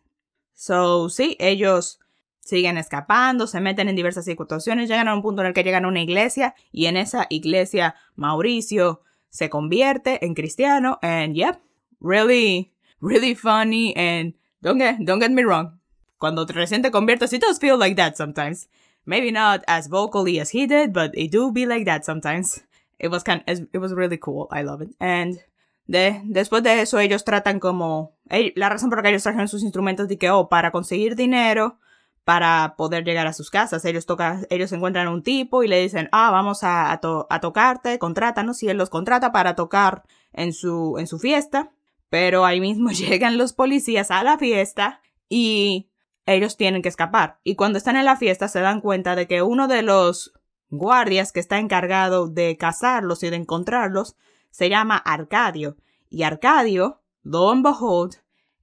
So, 0.52 1.08
sí, 1.10 1.36
ellos 1.38 2.00
siguen 2.40 2.76
escapando, 2.76 3.46
se 3.46 3.60
meten 3.60 3.88
en 3.88 3.94
diversas 3.94 4.24
situaciones, 4.24 4.88
llegan 4.88 5.06
a 5.06 5.14
un 5.14 5.22
punto 5.22 5.42
en 5.42 5.46
el 5.46 5.54
que 5.54 5.62
llegan 5.62 5.84
a 5.84 5.88
una 5.88 6.02
iglesia 6.02 6.56
y 6.72 6.86
en 6.86 6.96
esa 6.96 7.28
iglesia 7.30 7.94
Mauricio 8.16 9.02
se 9.30 9.48
convierte 9.48 10.26
en 10.26 10.34
cristiano 10.34 10.98
and 11.02 11.36
yep, 11.36 11.60
really, 12.00 12.74
really 13.00 13.36
funny 13.36 13.94
and 13.96 14.34
don't 14.60 14.80
get, 14.80 14.96
don't 14.98 15.22
get 15.22 15.30
me 15.30 15.44
wrong. 15.44 15.80
Cuando 16.18 16.44
recién 16.46 16.82
te 16.82 16.90
conviertes, 16.90 17.32
it 17.32 17.42
does 17.42 17.60
feel 17.60 17.78
like 17.78 17.94
that 17.94 18.16
sometimes. 18.16 18.68
Maybe 19.06 19.30
not 19.30 19.62
as 19.66 19.88
vocally 19.88 20.40
as 20.40 20.50
he 20.50 20.66
did, 20.66 20.92
but 20.92 21.12
it 21.14 21.30
do 21.30 21.52
be 21.52 21.66
like 21.66 21.84
that 21.84 22.04
sometimes. 22.04 22.64
It 22.98 23.08
was 23.08 23.22
kind 23.22 23.42
it 23.46 23.78
was 23.78 23.92
really 23.92 24.18
cool. 24.18 24.48
I 24.50 24.62
love 24.62 24.82
it. 24.82 24.94
And 24.98 25.38
de, 25.86 26.22
después 26.24 26.62
de 26.62 26.80
eso 26.80 26.98
ellos 26.98 27.24
tratan 27.24 27.60
como 27.60 28.16
la 28.30 28.68
razón 28.68 28.88
por 28.88 28.98
la 28.98 29.02
que 29.02 29.08
ellos 29.10 29.22
trajeron 29.22 29.48
sus 29.48 29.62
instrumentos 29.62 30.08
de 30.08 30.16
que 30.16 30.30
oh, 30.30 30.48
para 30.48 30.70
conseguir 30.70 31.14
dinero 31.16 31.78
para 32.24 32.74
poder 32.76 33.04
llegar 33.04 33.26
a 33.26 33.32
sus 33.32 33.50
casas. 33.50 33.84
Ellos 33.84 34.06
tocan, 34.06 34.46
ellos 34.50 34.72
encuentran 34.72 35.08
un 35.08 35.22
tipo 35.22 35.62
y 35.62 35.68
le 35.68 35.80
dicen, 35.80 36.08
ah, 36.12 36.30
vamos 36.30 36.64
a, 36.64 36.90
a, 36.90 37.00
a 37.30 37.40
tocarte, 37.40 37.98
contrátanos. 37.98 38.62
Y 38.62 38.68
él 38.68 38.78
los 38.78 38.90
contrata 38.90 39.30
para 39.30 39.54
tocar 39.54 40.04
en 40.32 40.52
su, 40.52 40.96
en 40.98 41.06
su 41.06 41.18
fiesta. 41.18 41.70
Pero 42.08 42.44
ahí 42.44 42.60
mismo 42.60 42.90
llegan 42.92 43.38
los 43.38 43.52
policías 43.52 44.10
a 44.10 44.22
la 44.22 44.38
fiesta 44.38 45.00
y 45.28 45.90
ellos 46.26 46.56
tienen 46.56 46.82
que 46.82 46.88
escapar. 46.88 47.38
Y 47.44 47.56
cuando 47.56 47.78
están 47.78 47.96
en 47.96 48.04
la 48.04 48.16
fiesta 48.16 48.48
se 48.48 48.60
dan 48.60 48.80
cuenta 48.80 49.16
de 49.16 49.26
que 49.26 49.42
uno 49.42 49.68
de 49.68 49.82
los 49.82 50.32
guardias 50.70 51.32
que 51.32 51.40
está 51.40 51.58
encargado 51.58 52.28
de 52.28 52.56
cazarlos 52.56 53.22
y 53.22 53.30
de 53.30 53.36
encontrarlos 53.36 54.16
se 54.50 54.68
llama 54.68 54.96
Arcadio. 54.96 55.76
Y 56.08 56.22
Arcadio, 56.22 57.00
lo 57.22 57.50
and 57.50 57.64
behold, 57.64 58.16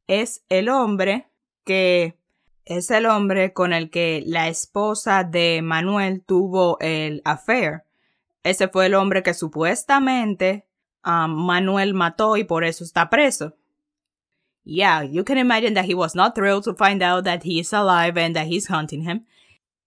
es 0.07 0.43
el 0.49 0.69
hombre 0.69 1.27
que 1.63 2.17
es 2.65 2.91
el 2.91 3.05
hombre 3.05 3.53
con 3.53 3.73
el 3.73 3.89
que 3.89 4.23
la 4.25 4.47
esposa 4.47 5.23
de 5.23 5.61
Manuel 5.63 6.23
tuvo 6.23 6.77
el 6.79 7.21
affair. 7.25 7.83
Ese 8.43 8.67
fue 8.67 8.87
el 8.87 8.95
hombre 8.95 9.23
que 9.23 9.33
supuestamente 9.33 10.65
um, 11.05 11.31
Manuel 11.45 11.93
mató 11.93 12.37
y 12.37 12.43
por 12.43 12.63
eso 12.63 12.83
está 12.83 13.09
preso. 13.09 13.55
Yeah, 14.63 15.01
you 15.01 15.23
can 15.23 15.37
imagine 15.37 15.73
that 15.73 15.85
he 15.85 15.95
was 15.95 16.13
not 16.13 16.35
thrilled 16.35 16.65
to 16.65 16.73
find 16.73 17.01
out 17.01 17.23
that 17.23 17.43
he 17.43 17.59
is 17.59 17.73
alive 17.73 18.17
and 18.17 18.35
that 18.35 18.47
he's 18.47 18.67
hunting 18.67 19.03
him. 19.03 19.25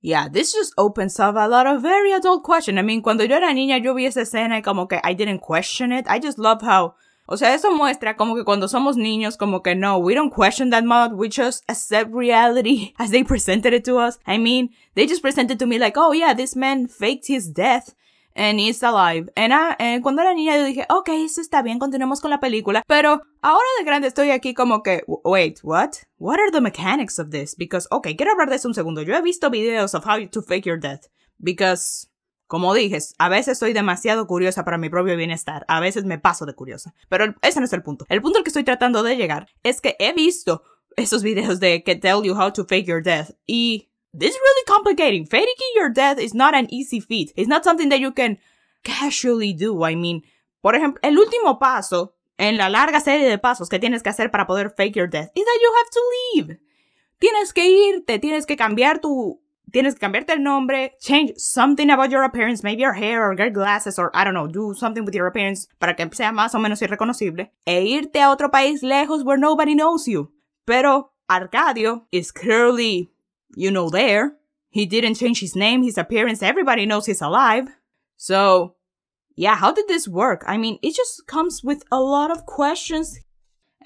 Yeah, 0.01 0.29
this 0.29 0.53
just 0.53 0.75
opens 0.77 1.19
up 1.19 1.37
a 1.37 1.49
lot 1.49 1.67
of 1.67 1.81
very 1.81 2.13
adult 2.13 2.43
questions. 2.43 2.79
I 2.79 2.83
mean, 2.83 3.01
cuando 3.01 3.25
yo 3.25 3.37
era 3.37 3.53
niña, 3.53 3.83
yo 3.83 3.95
vi 3.95 4.07
esa 4.07 4.21
escena 4.21 4.57
y 4.57 4.61
como 4.61 4.87
que 4.87 5.01
I 5.03 5.15
didn't 5.15 5.41
question 5.41 5.93
it. 5.93 6.07
I 6.09 6.19
just 6.19 6.39
love 6.39 6.61
how 6.61 6.95
O 7.27 7.39
sea, 7.39 7.55
eso 7.55 7.71
muestra 7.71 8.17
como 8.17 8.35
que 8.35 8.45
cuando 8.45 8.69
somos 8.69 8.97
niños, 8.97 9.39
como 9.39 9.63
que 9.63 9.75
no, 9.75 9.97
we 9.99 10.15
don't 10.15 10.33
question 10.33 10.69
that 10.71 10.85
much, 10.85 11.13
we 11.13 11.29
just 11.31 11.65
accept 11.69 12.13
reality 12.13 12.93
as 12.99 13.11
they 13.11 13.25
presented 13.25 13.73
it 13.73 13.85
to 13.85 13.97
us. 13.97 14.19
I 14.27 14.37
mean, 14.37 14.71
they 14.95 15.07
just 15.07 15.23
presented 15.23 15.59
to 15.59 15.67
me 15.67 15.79
like, 15.79 15.97
oh 15.97 16.13
yeah, 16.13 16.35
this 16.35 16.55
man 16.55 16.87
faked 16.87 17.27
his 17.27 17.49
death 17.49 17.95
and 18.35 18.59
he's 18.59 18.83
alive. 18.83 19.31
And, 19.37 19.53
I, 19.53 20.01
cuando 20.01 20.23
era 20.23 20.35
niña 20.35 20.57
yo 20.57 20.65
dije, 20.65 20.87
ok, 20.89 21.09
eso 21.25 21.41
está 21.41 21.63
bien, 21.63 21.79
continuemos 21.79 22.21
con 22.21 22.31
la 22.31 22.41
película. 22.41 22.83
Pero 22.87 23.23
ahora 23.43 23.67
de 23.79 23.85
grande 23.85 24.09
estoy 24.09 24.31
aquí 24.31 24.55
como 24.55 24.83
que, 24.83 25.05
wait, 25.07 25.61
what? 25.63 25.91
What 26.19 26.39
are 26.39 26.51
the 26.51 26.61
mechanics 26.61 27.19
of 27.19 27.31
this? 27.31 27.55
Because, 27.57 27.87
ok, 27.91 28.09
quiero 28.17 28.33
hablar 28.33 28.51
de 28.51 28.57
eso 28.57 28.69
un 28.69 28.75
segundo. 28.75 29.03
Yo 29.03 29.15
he 29.15 29.23
visto 29.23 29.51
videos 29.51 29.95
of 29.95 30.05
how 30.07 30.27
to 30.29 30.43
fake 30.43 30.65
your 30.65 30.79
death. 30.79 31.07
Because, 31.39 32.09
como 32.47 32.75
dije, 32.75 32.99
a 33.19 33.29
veces 33.29 33.59
soy 33.59 33.73
demasiado 33.73 34.27
curiosa 34.27 34.65
para 34.65 34.79
mi 34.79 34.89
propio 34.89 35.17
bienestar. 35.17 35.65
A 35.69 35.81
veces 35.81 36.05
me 36.05 36.19
paso 36.19 36.47
de 36.47 36.55
curiosa. 36.55 36.95
Pero 37.09 37.35
ese 37.43 37.61
no 37.61 37.67
es 37.67 37.73
el 37.73 37.83
punto. 37.83 38.05
El 38.09 38.21
punto 38.21 38.39
al 38.39 38.45
que 38.45 38.51
estoy 38.51 38.65
tratando 38.65 39.03
de 39.03 39.17
llegar 39.17 39.49
es 39.63 39.81
que 39.81 39.97
he 39.99 40.13
visto 40.13 40.63
esos 40.97 41.23
videos 41.23 41.61
de 41.61 41.83
que 41.83 41.97
tell 41.97 42.23
you 42.23 42.35
how 42.35 42.53
to 42.53 42.65
fake 42.65 42.87
your 42.87 43.03
death. 43.03 43.31
Y 43.47 43.91
this 44.15 44.31
is 44.31 44.41
really 44.41 44.65
complicating. 44.67 45.27
Faking 45.27 45.73
your 45.75 45.91
death 45.91 46.19
is 46.19 46.35
not 46.35 46.55
an 46.55 46.73
easy 46.73 47.01
feat. 47.01 47.33
It's 47.37 47.49
not 47.49 47.65
something 47.65 47.89
that 47.89 48.01
you 48.01 48.13
can 48.13 48.39
casually 48.85 49.53
do. 49.53 49.83
I 49.83 49.95
mean, 49.97 50.23
por 50.63 50.75
ejemplo, 50.75 51.01
el 51.03 51.19
último 51.19 51.59
paso 51.59 52.15
en 52.39 52.57
la 52.57 52.69
larga 52.69 53.01
serie 53.01 53.29
de 53.29 53.39
pasos 53.39 53.69
que 53.69 53.79
tienes 53.79 54.03
que 54.03 54.11
hacer 54.11 54.31
para 54.31 54.47
poder 54.47 54.71
fake 54.71 54.97
your 54.97 55.09
death 55.09 55.31
is 55.35 55.45
that 55.45 55.59
you 55.61 55.73
have 55.77 55.91
to 55.91 56.01
leave. 56.11 56.61
Tienes 57.19 57.53
que 57.53 57.67
irte, 57.67 58.19
tienes 58.19 58.47
que 58.47 58.57
cambiar 58.57 59.01
tu 59.01 59.41
tienes 59.75 59.95
que 59.95 60.01
cambiarte 60.01 60.35
el 60.35 60.43
nombre, 60.43 60.97
change 61.01 61.35
something 61.37 61.91
about 61.91 62.11
your 62.11 62.23
appearance, 62.23 62.63
maybe 62.63 62.83
your 62.83 62.93
hair 62.93 63.25
or 63.25 63.35
get 63.35 63.53
glasses 63.53 63.99
or 63.99 64.11
I 64.15 64.23
don't 64.23 64.35
know, 64.35 64.47
do 64.47 64.73
something 64.75 65.05
with 65.05 65.15
your 65.15 65.27
appearance 65.27 65.69
para 65.81 65.97
que 65.97 66.09
sea 66.13 66.31
más 66.31 66.55
o 66.55 66.61
menos 66.61 66.81
irreconocible 66.81 67.53
e 67.67 67.85
irte 67.87 68.21
a 68.21 68.31
otro 68.31 68.51
país 68.51 68.83
lejos 68.83 69.25
where 69.25 69.39
nobody 69.39 69.75
knows 69.75 70.07
you. 70.07 70.31
Pero 70.65 71.13
Arcadio 71.29 72.07
is 72.13 72.31
clearly, 72.31 73.11
you 73.57 73.71
know, 73.71 73.89
there. 73.89 74.37
He 74.71 74.87
didn't 74.87 75.15
change 75.15 75.41
his 75.41 75.55
name, 75.55 75.83
his 75.83 75.99
appearance, 75.99 76.43
everybody 76.43 76.87
knows 76.87 77.07
he's 77.07 77.23
alive. 77.23 77.69
So, 78.17 78.75
yeah, 79.37 79.57
how 79.57 79.73
did 79.73 79.87
this 79.89 80.09
work? 80.09 80.45
I 80.47 80.57
mean, 80.57 80.79
it 80.83 80.95
just 80.95 81.27
comes 81.27 81.63
with 81.63 81.85
a 81.91 82.01
lot 82.01 82.31
of 82.31 82.47
questions. 82.47 83.19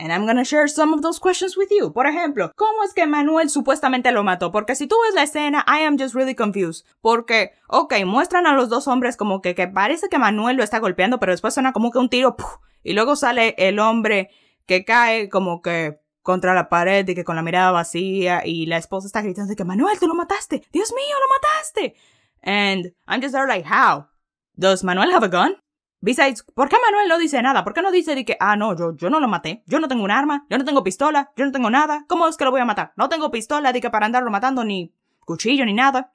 And 0.01 0.13
I'm 0.13 0.27
gonna 0.27 0.45
share 0.45 0.69
some 0.69 0.95
of 0.95 1.03
those 1.03 1.19
questions 1.19 1.57
with 1.57 1.71
you. 1.73 1.93
Por 1.93 2.07
ejemplo, 2.07 2.53
¿cómo 2.57 2.85
es 2.85 2.95
que 2.95 3.07
Manuel 3.07 3.51
supuestamente 3.51 4.13
lo 4.13 4.23
mató? 4.23 4.53
Porque 4.53 4.77
si 4.77 4.87
tú 4.87 4.95
ves 5.05 5.15
la 5.15 5.25
escena, 5.25 5.65
I 5.67 5.81
am 5.81 5.99
just 5.99 6.15
really 6.15 6.37
confused. 6.37 6.87
Porque, 7.01 7.51
ok, 7.69 7.95
muestran 8.07 8.47
a 8.47 8.55
los 8.55 8.69
dos 8.69 8.87
hombres 8.87 9.17
como 9.17 9.43
que, 9.43 9.57
que 9.57 9.67
parece 9.67 10.09
que 10.09 10.19
Manuel 10.19 10.57
lo 10.57 10.63
está 10.63 10.79
golpeando, 10.79 11.19
pero 11.19 11.33
después 11.33 11.53
suena 11.53 11.73
como 11.73 11.91
que 11.91 11.99
un 11.99 12.09
tiro, 12.09 12.37
y 12.85 12.93
luego 12.93 13.17
sale 13.17 13.57
el 13.59 13.81
hombre 13.81 14.31
que 14.67 14.85
cae 14.85 15.29
como 15.29 15.63
que 15.63 15.99
contra 16.29 16.53
la 16.53 16.69
pared 16.69 17.09
y 17.09 17.15
que 17.15 17.25
con 17.25 17.37
la 17.37 17.43
mirada 17.43 17.71
vacía 17.71 18.43
y 18.45 18.67
la 18.67 18.77
esposa 18.77 19.07
está 19.07 19.23
gritando 19.23 19.49
de 19.49 19.57
que 19.57 19.65
Manuel, 19.65 19.99
tú 19.99 20.07
lo 20.07 20.15
mataste, 20.15 20.63
Dios 20.71 20.93
mío, 20.93 21.17
lo 21.19 21.27
mataste. 21.35 21.97
And 22.43 22.93
I'm 23.09 23.23
just 23.23 23.33
there 23.33 23.47
like, 23.47 23.67
how? 23.67 24.09
Does 24.55 24.85
Manuel 24.85 25.11
have 25.15 25.25
a 25.25 25.31
gun? 25.31 25.57
Besides, 26.03 26.43
¿por 26.43 26.69
qué 26.69 26.77
Manuel 26.85 27.09
no 27.09 27.17
dice 27.17 27.41
nada? 27.41 27.65
¿Por 27.65 27.73
qué 27.73 27.81
no 27.81 27.91
dice 27.91 28.15
de 28.15 28.27
que, 28.27 28.37
ah, 28.41 28.57
no, 28.57 28.77
yo, 28.77 28.95
yo 28.95 29.09
no 29.09 29.21
lo 29.21 29.27
maté, 29.27 29.63
yo 29.65 29.81
no 29.81 29.89
tengo 29.89 30.05
un 30.05 30.11
arma, 30.11 30.45
yo 30.51 30.59
no 30.59 30.67
tengo 30.67 30.85
pistola, 30.85 31.33
yo 31.35 31.47
no 31.47 31.51
tengo 31.51 31.71
nada, 31.71 32.05
¿cómo 32.09 32.29
es 32.29 32.37
que 32.37 32.45
lo 32.45 32.51
voy 32.51 32.61
a 32.61 32.67
matar? 32.67 32.93
No 32.97 33.09
tengo 33.09 33.31
pistola 33.31 33.73
de 33.73 33.81
que 33.81 33.89
para 33.89 34.05
andarlo 34.05 34.31
matando 34.31 34.65
ni 34.65 34.93
cuchillo 35.21 35.65
ni 35.65 35.73
nada. 35.73 36.13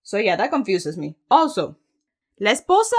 So 0.00 0.18
yeah, 0.18 0.38
that 0.38 0.48
confuses 0.48 0.96
me. 0.96 1.14
Also, 1.28 1.76
la 2.38 2.52
esposa 2.52 2.96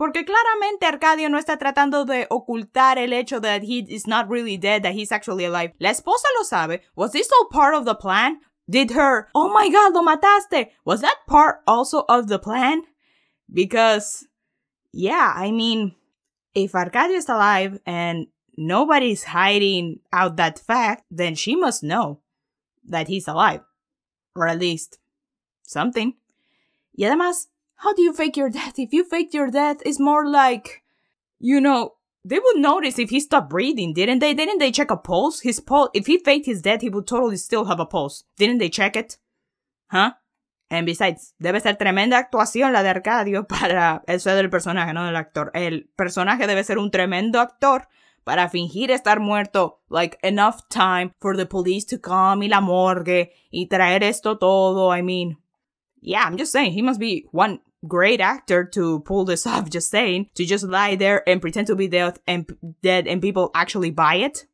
porque 0.00 0.24
claramente 0.24 0.86
Arcadio 0.86 1.28
no 1.28 1.36
está 1.36 1.58
tratando 1.58 2.06
de 2.06 2.26
ocultar 2.30 2.96
el 2.96 3.12
hecho 3.12 3.38
that 3.38 3.62
he 3.62 3.84
is 3.86 4.06
not 4.06 4.30
really 4.30 4.56
dead, 4.56 4.82
that 4.82 4.94
he's 4.94 5.12
actually 5.12 5.44
alive. 5.44 5.74
La 5.78 5.90
esposa 5.90 6.24
lo 6.38 6.42
sabe. 6.42 6.80
Was 6.96 7.12
this 7.12 7.30
all 7.30 7.50
part 7.50 7.74
of 7.74 7.84
the 7.84 7.94
plan? 7.94 8.40
Did 8.66 8.92
her, 8.92 9.28
oh 9.34 9.52
my 9.52 9.68
god, 9.68 9.92
lo 9.92 10.02
mataste? 10.02 10.70
Was 10.86 11.02
that 11.02 11.18
part 11.28 11.56
also 11.66 12.06
of 12.08 12.28
the 12.28 12.38
plan? 12.38 12.80
Because, 13.52 14.26
yeah, 14.90 15.34
I 15.36 15.50
mean, 15.50 15.94
if 16.54 16.72
Arcadio 16.72 17.18
is 17.18 17.28
alive 17.28 17.78
and 17.84 18.28
nobody's 18.56 19.24
hiding 19.24 20.00
out 20.14 20.36
that 20.36 20.58
fact, 20.58 21.04
then 21.10 21.34
she 21.34 21.56
must 21.56 21.82
know 21.82 22.20
that 22.88 23.08
he's 23.08 23.28
alive. 23.28 23.60
Or 24.34 24.48
at 24.48 24.60
least 24.60 24.98
something. 25.62 26.14
Y 26.96 27.04
además, 27.04 27.49
how 27.80 27.94
do 27.94 28.02
you 28.02 28.12
fake 28.12 28.36
your 28.36 28.50
death? 28.50 28.78
If 28.78 28.92
you 28.92 29.04
fake 29.04 29.32
your 29.32 29.50
death, 29.50 29.78
it's 29.86 29.98
more 29.98 30.28
like, 30.28 30.82
you 31.38 31.60
know, 31.62 31.94
they 32.22 32.38
would 32.38 32.58
notice 32.58 32.98
if 32.98 33.08
he 33.08 33.20
stopped 33.20 33.48
breathing, 33.48 33.94
didn't 33.94 34.18
they? 34.18 34.34
Didn't 34.34 34.58
they 34.58 34.70
check 34.70 34.90
a 34.90 34.98
pulse? 34.98 35.40
His 35.40 35.60
pulse, 35.60 35.88
if 35.94 36.06
he 36.06 36.18
faked 36.18 36.44
his 36.44 36.60
death, 36.60 36.82
he 36.82 36.90
would 36.90 37.06
totally 37.06 37.38
still 37.38 37.64
have 37.64 37.80
a 37.80 37.86
pulse. 37.86 38.24
Didn't 38.36 38.58
they 38.58 38.68
check 38.68 38.96
it? 38.96 39.16
Huh? 39.90 40.12
And 40.68 40.84
besides, 40.84 41.32
debe 41.42 41.58
ser 41.60 41.76
tremenda 41.76 42.18
actuación 42.18 42.72
la 42.72 42.82
de 42.82 42.90
Arcadio 42.90 43.44
para 43.48 44.02
eso 44.06 44.34
del 44.34 44.50
personaje, 44.50 44.92
no 44.92 45.06
del 45.06 45.16
actor. 45.16 45.50
El 45.54 45.88
personaje 45.96 46.46
debe 46.46 46.62
ser 46.62 46.76
un 46.76 46.90
tremendo 46.90 47.40
actor 47.40 47.88
para 48.24 48.50
fingir 48.50 48.90
estar 48.90 49.20
muerto, 49.20 49.80
like 49.88 50.18
enough 50.22 50.68
time 50.68 51.14
for 51.18 51.34
the 51.34 51.46
police 51.46 51.86
to 51.86 51.98
come 51.98 52.44
y 52.44 52.48
la 52.50 52.60
morgue 52.60 53.32
y 53.50 53.68
traer 53.68 54.04
esto 54.04 54.36
todo. 54.36 54.94
I 54.94 55.00
mean, 55.00 55.38
yeah, 56.02 56.24
I'm 56.24 56.36
just 56.36 56.52
saying, 56.52 56.72
he 56.72 56.82
must 56.82 57.00
be 57.00 57.26
one 57.32 57.62
great 57.86 58.20
actor 58.20 58.64
to 58.64 59.00
pull 59.00 59.24
this 59.24 59.46
off, 59.46 59.68
just 59.70 59.90
saying, 59.90 60.28
to 60.34 60.44
just 60.44 60.64
lie 60.64 60.96
there 60.96 61.28
and 61.28 61.40
pretend 61.40 61.66
to 61.66 61.76
be 61.76 61.88
dead 61.88 62.18
and, 62.26 62.46
dead 62.82 63.06
and 63.06 63.20
people 63.20 63.50
actually 63.54 63.90
buy 63.90 64.16
it. 64.16 64.46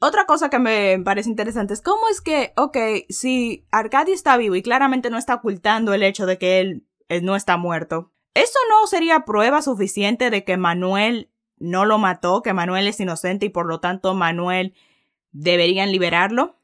Otra 0.00 0.26
cosa 0.26 0.48
que 0.48 0.60
me 0.60 0.98
parece 1.00 1.28
interesante 1.28 1.74
es 1.74 1.82
cómo 1.82 2.08
es 2.08 2.20
que, 2.20 2.52
ok, 2.56 2.76
si 3.08 3.66
Arcadio 3.72 4.14
está 4.14 4.36
vivo 4.36 4.54
y 4.54 4.62
claramente 4.62 5.10
no 5.10 5.18
está 5.18 5.34
ocultando 5.34 5.92
el 5.92 6.04
hecho 6.04 6.24
de 6.24 6.38
que 6.38 6.60
él, 6.60 6.86
él 7.08 7.24
no 7.24 7.34
está 7.34 7.56
muerto, 7.56 8.12
¿eso 8.34 8.58
no 8.70 8.86
sería 8.86 9.24
prueba 9.24 9.60
suficiente 9.60 10.30
de 10.30 10.44
que 10.44 10.56
Manuel 10.56 11.30
no 11.58 11.84
lo 11.84 11.98
mató, 11.98 12.42
que 12.42 12.52
Manuel 12.52 12.86
es 12.86 13.00
inocente 13.00 13.46
y 13.46 13.48
por 13.48 13.66
lo 13.66 13.80
tanto 13.80 14.14
Manuel 14.14 14.72
deberían 15.32 15.90
liberarlo? 15.90 16.57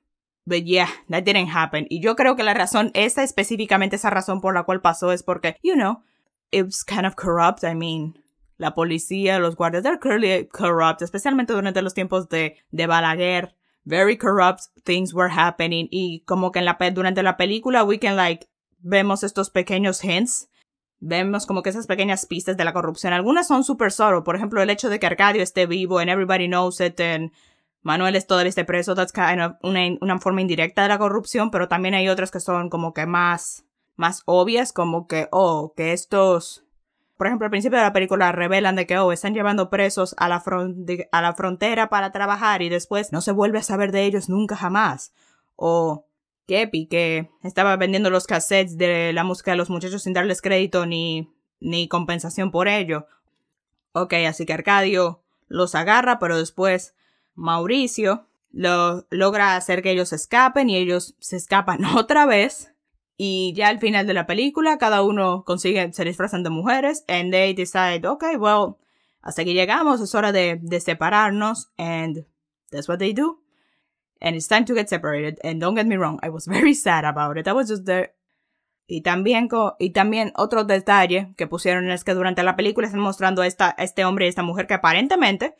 But 0.46 0.64
yeah, 0.64 0.88
that 1.08 1.24
didn't 1.24 1.48
happen. 1.48 1.86
Y 1.88 2.00
yo 2.00 2.16
creo 2.16 2.36
que 2.36 2.42
la 2.42 2.52
razón, 2.52 2.90
esa 2.94 3.22
específicamente 3.22 3.96
esa 3.96 4.10
razón 4.10 4.40
por 4.40 4.54
la 4.54 4.64
cual 4.64 4.82
pasó 4.82 5.10
es 5.10 5.22
porque, 5.22 5.56
you 5.62 5.74
know, 5.74 6.02
it 6.50 6.64
was 6.64 6.84
kind 6.84 7.06
of 7.06 7.14
corrupt. 7.14 7.64
I 7.64 7.74
mean, 7.74 8.18
la 8.58 8.74
policía, 8.74 9.38
los 9.38 9.56
guardias, 9.56 9.82
they're 9.82 9.98
clearly 9.98 10.46
corrupt, 10.48 11.02
especialmente 11.02 11.54
durante 11.54 11.80
los 11.80 11.94
tiempos 11.94 12.28
de, 12.28 12.56
de 12.70 12.86
Balaguer. 12.86 13.54
Very 13.86 14.16
corrupt 14.16 14.66
things 14.84 15.14
were 15.14 15.30
happening. 15.30 15.88
Y 15.90 16.22
como 16.26 16.52
que 16.52 16.58
en 16.58 16.66
la, 16.66 16.76
durante 16.92 17.22
la 17.22 17.36
película, 17.36 17.82
we 17.84 17.98
can 17.98 18.16
like, 18.16 18.46
vemos 18.80 19.22
estos 19.22 19.50
pequeños 19.50 20.04
hints. 20.04 20.48
Vemos 21.00 21.46
como 21.46 21.62
que 21.62 21.70
esas 21.70 21.86
pequeñas 21.86 22.24
pistas 22.26 22.56
de 22.56 22.64
la 22.64 22.72
corrupción. 22.72 23.12
Algunas 23.12 23.46
son 23.46 23.64
super 23.64 23.92
subtle. 23.92 24.22
Por 24.22 24.36
ejemplo, 24.36 24.62
el 24.62 24.70
hecho 24.70 24.88
de 24.88 24.98
que 24.98 25.06
Arcadio 25.06 25.42
esté 25.42 25.66
vivo 25.66 25.98
and 25.98 26.10
everybody 26.10 26.48
knows 26.48 26.80
it 26.80 26.98
and 27.00 27.30
Manuel 27.84 28.16
es 28.16 28.26
todavía 28.26 28.48
este 28.48 28.64
preso, 28.64 28.94
that's 28.94 29.12
kind 29.12 29.56
una, 29.62 30.18
forma 30.18 30.40
indirecta 30.40 30.82
de 30.82 30.88
la 30.88 30.98
corrupción, 30.98 31.50
pero 31.50 31.68
también 31.68 31.94
hay 31.94 32.08
otras 32.08 32.30
que 32.30 32.40
son 32.40 32.70
como 32.70 32.94
que 32.94 33.04
más, 33.04 33.66
más 33.96 34.22
obvias, 34.24 34.72
como 34.72 35.06
que, 35.06 35.28
oh, 35.30 35.74
que 35.76 35.92
estos, 35.92 36.64
por 37.18 37.26
ejemplo, 37.26 37.44
al 37.44 37.50
principio 37.50 37.76
de 37.76 37.84
la 37.84 37.92
película 37.92 38.32
revelan 38.32 38.74
de 38.74 38.86
que, 38.86 38.96
oh, 38.96 39.12
están 39.12 39.34
llevando 39.34 39.68
presos 39.68 40.14
a 40.16 40.30
la, 40.30 40.42
a 41.12 41.22
la 41.22 41.34
frontera 41.34 41.90
para 41.90 42.10
trabajar 42.10 42.62
y 42.62 42.70
después 42.70 43.12
no 43.12 43.20
se 43.20 43.32
vuelve 43.32 43.58
a 43.58 43.62
saber 43.62 43.92
de 43.92 44.04
ellos 44.06 44.30
nunca 44.30 44.56
jamás. 44.56 45.12
O 45.54 46.06
Kepi, 46.46 46.86
que 46.86 47.30
estaba 47.42 47.76
vendiendo 47.76 48.08
los 48.08 48.26
cassettes 48.26 48.78
de 48.78 49.12
la 49.12 49.24
música 49.24 49.50
de 49.50 49.58
los 49.58 49.68
muchachos 49.68 50.02
sin 50.02 50.14
darles 50.14 50.40
crédito 50.40 50.86
ni, 50.86 51.30
ni 51.60 51.86
compensación 51.88 52.50
por 52.50 52.66
ello. 52.66 53.06
Ok, 53.92 54.14
así 54.26 54.46
que 54.46 54.54
Arcadio 54.54 55.20
los 55.48 55.74
agarra, 55.74 56.18
pero 56.18 56.38
después 56.38 56.94
Mauricio 57.34 58.26
lo, 58.54 59.06
logra 59.10 59.56
hacer 59.56 59.82
que 59.82 59.90
ellos 59.90 60.12
escapen 60.12 60.70
y 60.70 60.76
ellos 60.76 61.16
se 61.18 61.36
escapan 61.36 61.84
otra 61.96 62.26
vez. 62.26 62.70
Y 63.16 63.52
ya 63.54 63.68
al 63.68 63.78
final 63.78 64.06
de 64.06 64.14
la 64.14 64.26
película, 64.26 64.78
cada 64.78 65.02
uno 65.02 65.44
consigue, 65.44 65.92
se 65.92 66.04
disfrazan 66.04 66.42
de 66.42 66.50
mujeres, 66.50 67.04
and 67.06 67.30
they 67.30 67.54
decide, 67.54 68.04
okay, 68.06 68.34
well, 68.34 68.76
hasta 69.22 69.42
aquí 69.42 69.54
llegamos, 69.54 70.00
es 70.00 70.14
hora 70.16 70.32
de, 70.32 70.58
de 70.60 70.80
separarnos, 70.80 71.70
and 71.78 72.26
that's 72.72 72.88
what 72.88 72.98
they 72.98 73.12
do. 73.12 73.40
And 74.20 74.34
it's 74.34 74.48
time 74.48 74.64
to 74.64 74.74
get 74.74 74.88
separated, 74.88 75.38
and 75.44 75.60
don't 75.60 75.76
get 75.76 75.86
me 75.86 75.96
wrong, 75.96 76.18
I 76.24 76.28
was 76.28 76.46
very 76.48 76.74
sad 76.74 77.04
about 77.04 77.38
it, 77.38 77.46
I 77.46 77.52
was 77.52 77.68
just 77.68 77.84
there. 77.84 78.16
Y 78.88 79.02
también, 79.02 79.48
y 79.78 79.90
también 79.90 80.32
otro 80.34 80.64
detalle 80.64 81.34
que 81.36 81.46
pusieron 81.46 81.90
es 81.90 82.02
que 82.02 82.14
durante 82.14 82.42
la 82.42 82.56
película 82.56 82.88
están 82.88 83.00
mostrando 83.00 83.42
a, 83.42 83.46
esta, 83.46 83.74
a 83.78 83.84
este 83.84 84.04
hombre 84.04 84.26
y 84.26 84.28
esta 84.28 84.42
mujer 84.42 84.66
que 84.66 84.74
aparentemente 84.74 85.54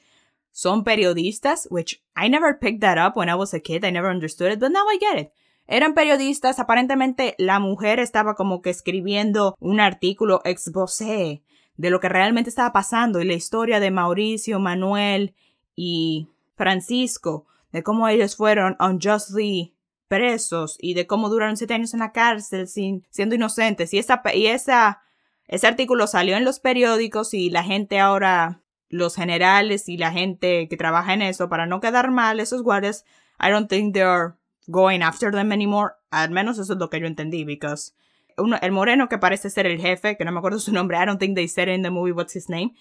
son 0.54 0.84
periodistas, 0.84 1.66
which 1.68 2.00
I 2.14 2.28
never 2.28 2.56
picked 2.56 2.80
that 2.82 2.96
up 2.96 3.16
when 3.16 3.28
I 3.28 3.34
was 3.34 3.52
a 3.52 3.60
kid. 3.60 3.84
I 3.84 3.90
never 3.90 4.08
understood 4.08 4.52
it, 4.52 4.60
but 4.60 4.70
now 4.70 4.84
I 4.88 4.98
get 4.98 5.18
it. 5.18 5.32
Eran 5.66 5.94
periodistas, 5.94 6.60
aparentemente 6.60 7.34
la 7.38 7.58
mujer 7.58 7.98
estaba 7.98 8.36
como 8.36 8.62
que 8.62 8.70
escribiendo 8.70 9.56
un 9.58 9.80
artículo 9.80 10.42
exposé 10.44 11.42
de 11.76 11.90
lo 11.90 11.98
que 11.98 12.08
realmente 12.08 12.50
estaba 12.50 12.72
pasando 12.72 13.20
y 13.20 13.24
la 13.24 13.32
historia 13.32 13.80
de 13.80 13.90
Mauricio, 13.90 14.60
Manuel 14.60 15.34
y 15.74 16.28
Francisco, 16.54 17.46
de 17.72 17.82
cómo 17.82 18.06
ellos 18.06 18.36
fueron 18.36 18.76
unjustly 18.78 19.74
presos 20.06 20.76
y 20.78 20.94
de 20.94 21.08
cómo 21.08 21.30
duraron 21.30 21.56
siete 21.56 21.74
años 21.74 21.94
en 21.94 22.00
la 22.00 22.12
cárcel 22.12 22.68
sin, 22.68 23.04
siendo 23.10 23.34
inocentes. 23.34 23.92
Y 23.92 23.98
esa, 23.98 24.22
y 24.32 24.46
esa 24.46 25.00
ese 25.46 25.66
artículo 25.66 26.06
salió 26.06 26.36
en 26.36 26.44
los 26.44 26.58
periódicos 26.58 27.34
y 27.34 27.50
la 27.50 27.62
gente 27.62 28.00
ahora, 28.00 28.62
los 28.88 29.16
generales 29.16 29.88
y 29.88 29.96
la 29.96 30.12
gente 30.12 30.68
que 30.68 30.76
trabaja 30.76 31.14
en 31.14 31.22
eso, 31.22 31.48
para 31.48 31.66
no 31.66 31.80
quedar 31.80 32.10
mal, 32.10 32.40
esos 32.40 32.62
guardias, 32.62 33.04
I 33.40 33.50
don't 33.50 33.68
think 33.68 33.94
they're 33.94 34.34
going 34.68 35.02
after 35.02 35.30
them 35.32 35.52
anymore. 35.52 35.94
Al 36.10 36.30
menos 36.30 36.58
eso 36.58 36.72
es 36.72 36.78
lo 36.78 36.90
que 36.90 37.00
yo 37.00 37.06
entendí, 37.06 37.44
because 37.44 37.92
uno, 38.36 38.58
el 38.60 38.72
moreno 38.72 39.08
que 39.08 39.18
parece 39.18 39.50
ser 39.50 39.66
el 39.66 39.80
jefe, 39.80 40.16
que 40.16 40.24
no 40.24 40.32
me 40.32 40.38
acuerdo 40.38 40.58
su 40.58 40.72
nombre, 40.72 40.96
I 40.96 41.04
don't 41.04 41.18
think 41.18 41.34
they 41.36 41.48
said 41.48 41.68
in 41.68 41.82
the 41.82 41.90
movie 41.90 42.12
what's 42.12 42.34
his 42.34 42.48
name. 42.48 42.72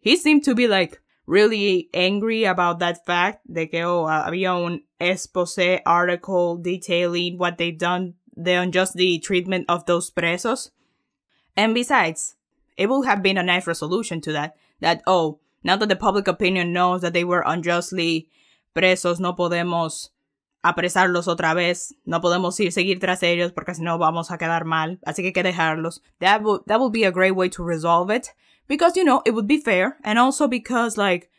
He 0.00 0.16
seemed 0.16 0.44
to 0.44 0.54
be 0.54 0.68
like 0.68 1.00
really 1.26 1.90
angry 1.92 2.44
about 2.44 2.78
that 2.78 3.04
fact 3.04 3.40
de 3.46 3.68
que 3.68 3.82
oh, 3.82 4.06
había 4.06 4.54
un 4.54 4.84
expose 5.00 5.80
article 5.84 6.56
detailing 6.56 7.36
what 7.38 7.58
they 7.58 7.72
done, 7.72 8.14
the 8.36 8.52
unjust 8.52 8.94
the 8.94 9.18
treatment 9.18 9.64
of 9.68 9.84
those 9.86 10.10
presos. 10.10 10.70
And 11.56 11.74
besides, 11.74 12.36
it 12.76 12.88
would 12.88 13.06
have 13.06 13.22
been 13.22 13.38
a 13.38 13.42
nice 13.42 13.66
resolution 13.66 14.20
to 14.22 14.32
that. 14.32 14.54
That, 14.80 15.02
oh, 15.06 15.40
now 15.62 15.76
that 15.76 15.88
the 15.88 15.96
public 15.96 16.28
opinion 16.28 16.72
knows 16.72 17.02
that 17.02 17.12
they 17.12 17.24
were 17.24 17.42
unjustly 17.46 18.28
presos, 18.74 19.18
no 19.18 19.34
podemos 19.34 20.10
apresarlos 20.64 21.28
otra 21.28 21.54
vez, 21.54 21.94
no 22.04 22.20
podemos 22.20 22.58
ir 22.60 22.72
seguir 22.72 22.98
tras 23.00 23.22
ellos 23.22 23.52
porque 23.52 23.74
si 23.74 23.82
no 23.82 23.98
vamos 23.98 24.30
a 24.30 24.38
quedar 24.38 24.64
mal, 24.64 24.98
así 25.06 25.22
que 25.22 25.28
hay 25.28 25.32
que 25.32 25.42
dejarlos. 25.42 26.00
That 26.20 26.42
would, 26.42 26.62
that 26.66 26.80
would 26.80 26.92
be 26.92 27.04
a 27.04 27.12
great 27.12 27.36
way 27.36 27.48
to 27.50 27.62
resolve 27.62 28.10
it. 28.10 28.30
Because, 28.68 28.96
you 28.96 29.04
know, 29.04 29.22
it 29.24 29.32
would 29.32 29.46
be 29.46 29.58
fair. 29.58 29.96
And 30.02 30.18
also 30.18 30.48
because, 30.48 30.98
like, 30.98 31.30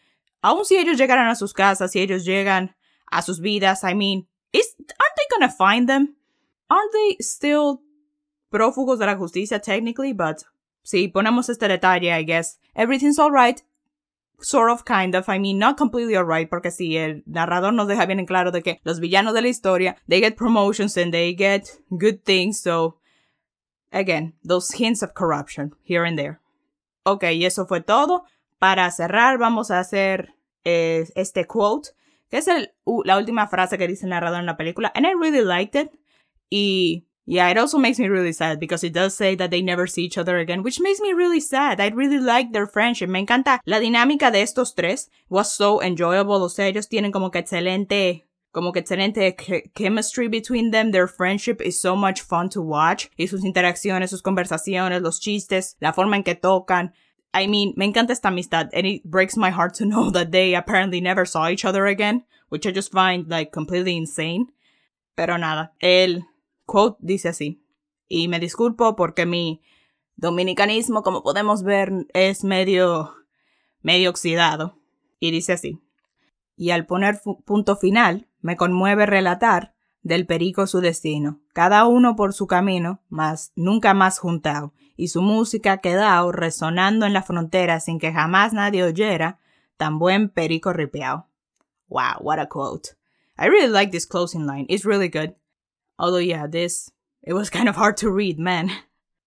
aun 0.44 0.64
si 0.64 0.78
ellos 0.78 0.98
llegaran 0.98 1.30
a 1.30 1.36
sus 1.36 1.54
casas, 1.54 1.92
si 1.92 2.00
ellos 2.00 2.26
llegan 2.26 2.70
a 3.12 3.22
sus 3.22 3.40
vidas, 3.40 3.84
I 3.84 3.94
mean, 3.94 4.26
is, 4.54 4.76
aren't 4.80 5.16
they 5.18 5.24
gonna 5.32 5.52
find 5.52 5.90
them? 5.90 6.16
Aren't 6.70 6.94
they 6.94 7.18
still 7.20 7.82
prófugos 8.52 9.00
de 9.00 9.06
la 9.06 9.16
justicia 9.16 9.60
technically, 9.60 10.14
but 10.14 10.44
si 10.88 11.10
ponemos 11.10 11.50
este 11.50 11.68
detalle, 11.68 12.18
I 12.18 12.24
guess 12.24 12.60
everything's 12.74 13.20
alright. 13.20 13.62
Sort 14.40 14.72
of, 14.72 14.86
kind 14.86 15.16
of, 15.16 15.28
I 15.28 15.38
mean, 15.38 15.60
not 15.60 15.76
completely 15.76 16.16
alright, 16.16 16.50
porque 16.50 16.72
si 16.72 16.96
el 16.96 17.24
narrador 17.26 17.74
nos 17.74 17.90
deja 17.90 18.06
bien 18.06 18.22
en 18.22 18.26
claro 18.26 18.52
de 18.52 18.62
que 18.62 18.80
los 18.86 19.02
villanos 19.02 19.34
de 19.34 19.42
la 19.42 19.50
historia, 19.50 19.98
they 20.08 20.22
get 20.22 20.38
promotions 20.38 20.96
and 20.96 21.12
they 21.12 21.36
get 21.36 21.82
good 21.90 22.24
things, 22.24 22.62
so, 22.62 23.00
again, 23.92 24.36
those 24.46 24.72
hints 24.72 25.04
of 25.04 25.14
corruption 25.14 25.74
here 25.84 26.06
and 26.06 26.18
there. 26.18 26.40
Ok, 27.04 27.24
y 27.34 27.44
eso 27.44 27.66
fue 27.66 27.82
todo. 27.82 28.24
Para 28.58 28.90
cerrar, 28.92 29.38
vamos 29.38 29.72
a 29.72 29.80
hacer 29.80 30.36
eh, 30.64 31.06
este 31.16 31.48
quote, 31.48 31.90
que 32.30 32.38
es 32.38 32.48
el, 32.48 32.72
uh, 32.86 33.04
la 33.04 33.18
última 33.18 33.48
frase 33.48 33.78
que 33.78 33.90
dice 33.90 34.06
el 34.06 34.12
narrador 34.12 34.40
en 34.40 34.46
la 34.46 34.56
película, 34.56 34.94
and 34.96 35.06
I 35.06 35.12
really 35.20 35.44
liked 35.44 35.76
it. 35.76 35.92
Y 36.50 37.07
Yeah, 37.30 37.50
it 37.50 37.58
also 37.58 37.78
makes 37.78 38.00
me 38.00 38.08
really 38.08 38.32
sad 38.32 38.58
because 38.58 38.86
it 38.86 38.94
does 38.94 39.14
say 39.14 39.36
that 39.36 39.52
they 39.52 39.62
never 39.62 39.86
see 39.86 40.06
each 40.06 40.18
other 40.18 40.38
again, 40.38 40.64
which 40.64 40.80
makes 40.80 41.02
me 41.02 41.12
really 41.12 41.42
sad. 41.42 41.82
I 41.82 41.90
really 41.90 42.20
like 42.20 42.54
their 42.54 42.66
friendship. 42.66 43.10
Me 43.10 43.20
encanta 43.20 43.60
la 43.66 43.80
dinámica 43.80 44.32
de 44.32 44.42
estos 44.42 44.74
tres. 44.74 45.10
Was 45.28 45.52
so 45.52 45.82
enjoyable. 45.82 46.42
O 46.42 46.48
sea, 46.48 46.68
ellos 46.68 46.88
tienen 46.88 47.12
como 47.12 47.30
que 47.30 47.42
excelente 47.42 48.24
como 48.54 48.72
que 48.72 48.80
excelente 48.80 49.36
chemistry 49.76 50.30
between 50.30 50.72
them. 50.72 50.92
Their 50.92 51.10
friendship 51.10 51.62
is 51.62 51.82
so 51.82 51.98
much 51.98 52.22
fun 52.22 52.48
to 52.52 52.62
watch. 52.62 53.10
Y 53.18 53.28
sus 53.28 53.44
interacciones, 53.44 54.10
sus 54.10 54.22
conversaciones, 54.22 55.02
los 55.02 55.20
chistes, 55.20 55.76
la 55.82 55.92
forma 55.92 56.16
en 56.16 56.24
que 56.24 56.36
tocan. 56.36 56.94
I 57.34 57.48
mean, 57.48 57.74
me 57.76 57.84
encanta 57.84 58.14
esta 58.14 58.30
amistad. 58.30 58.70
And 58.74 58.88
it 58.88 59.04
breaks 59.04 59.36
my 59.36 59.50
heart 59.50 59.74
to 59.76 59.86
know 59.90 60.12
that 60.12 60.32
they 60.32 60.56
apparently 60.56 61.02
never 61.02 61.26
saw 61.26 61.50
each 61.50 61.66
other 61.66 61.88
again, 61.88 62.24
which 62.48 62.66
I 62.66 62.72
just 62.72 62.94
find 62.94 63.28
like 63.28 63.52
completely 63.52 63.98
insane. 63.98 64.48
Pero 65.18 65.36
nada, 65.36 65.74
él 65.84 66.24
quote 66.68 66.98
dice 67.00 67.30
así. 67.30 67.64
Y 68.08 68.28
me 68.28 68.40
disculpo 68.40 68.96
porque 68.96 69.26
mi 69.26 69.64
dominicanismo, 70.16 71.02
como 71.02 71.24
podemos 71.24 71.64
ver, 71.64 71.92
es 72.14 72.44
medio, 72.44 73.16
medio 73.82 74.12
oxidado. 74.12 74.78
Y 75.20 75.32
dice 75.32 75.54
así. 75.54 75.82
Y 76.56 76.70
al 76.70 76.86
poner 76.86 77.20
punto 77.46 77.76
final, 77.76 78.28
me 78.42 78.56
conmueve 78.56 79.08
relatar 79.08 79.74
del 80.04 80.26
perico 80.26 80.68
su 80.68 80.80
destino, 80.80 81.42
cada 81.54 81.86
uno 81.86 82.16
por 82.16 82.34
su 82.34 82.48
camino, 82.48 83.02
mas 83.10 83.52
nunca 83.56 83.94
más 83.94 84.20
juntado, 84.20 84.74
y 84.96 85.10
su 85.10 85.22
música 85.22 85.80
quedado 85.80 86.32
resonando 86.32 87.06
en 87.06 87.14
la 87.14 87.24
frontera 87.24 87.80
sin 87.80 88.00
que 88.00 88.14
jamás 88.14 88.54
nadie 88.54 88.84
oyera 88.84 89.40
tan 89.76 90.00
buen 90.00 90.30
perico 90.30 90.72
ripeado. 90.72 91.28
Wow, 91.90 92.22
what 92.22 92.40
a 92.40 92.48
quote. 92.48 92.92
I 93.38 93.48
really 93.48 93.72
like 93.72 93.92
this 93.92 94.08
closing 94.08 94.46
line. 94.46 94.66
It's 94.70 94.86
really 94.86 95.10
good. 95.10 95.36
Although, 95.98 96.20
yeah, 96.20 96.48
this, 96.48 96.92
it 97.24 97.34
was 97.34 97.50
kind 97.52 97.70
of 97.70 97.76
hard 97.76 97.98
to 97.98 98.10
read, 98.10 98.40
man. 98.40 98.70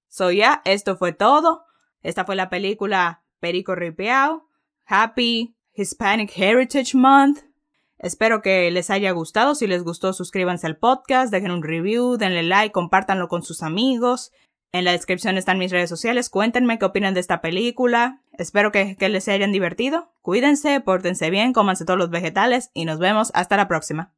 So, 0.09 0.29
yeah, 0.31 0.61
esto 0.65 0.97
fue 0.97 1.13
todo. 1.13 1.63
Esta 2.03 2.25
fue 2.25 2.35
la 2.35 2.49
película 2.49 3.23
Perico 3.41 3.75
Ripeao. 3.75 4.43
Happy 4.85 5.55
Hispanic 5.75 6.37
Heritage 6.37 6.95
Month. 6.95 7.43
Espero 7.99 8.41
que 8.41 8.71
les 8.71 8.91
haya 8.91 9.13
gustado. 9.13 9.55
Si 9.55 9.67
les 9.67 9.85
gustó, 9.85 10.13
suscríbanse 10.13 10.67
al 10.67 10.79
podcast, 10.79 11.31
dejen 11.31 11.51
un 11.51 11.63
review, 11.63 12.17
denle 12.17 12.43
like, 12.43 12.73
compártanlo 12.73 13.29
con 13.29 13.43
sus 13.43 13.63
amigos. 13.63 14.33
En 14.73 14.85
la 14.85 14.93
descripción 14.93 15.37
están 15.37 15.59
mis 15.59 15.71
redes 15.71 15.91
sociales. 15.91 16.31
Cuéntenme 16.31 16.79
qué 16.79 16.87
opinan 16.87 17.13
de 17.13 17.21
esta 17.21 17.41
película. 17.41 18.23
Espero 18.33 18.73
que, 18.73 18.97
que 18.97 19.09
les 19.09 19.29
hayan 19.29 19.53
divertido. 19.53 20.13
Cuídense, 20.23 20.81
pórtense 20.81 21.29
bien, 21.29 21.53
cómanse 21.53 21.85
todos 21.85 21.99
los 21.99 22.11
vegetales 22.11 22.71
y 22.73 22.85
nos 22.85 22.99
vemos 22.99 23.31
hasta 23.35 23.57
la 23.57 23.69
próxima. 23.69 24.15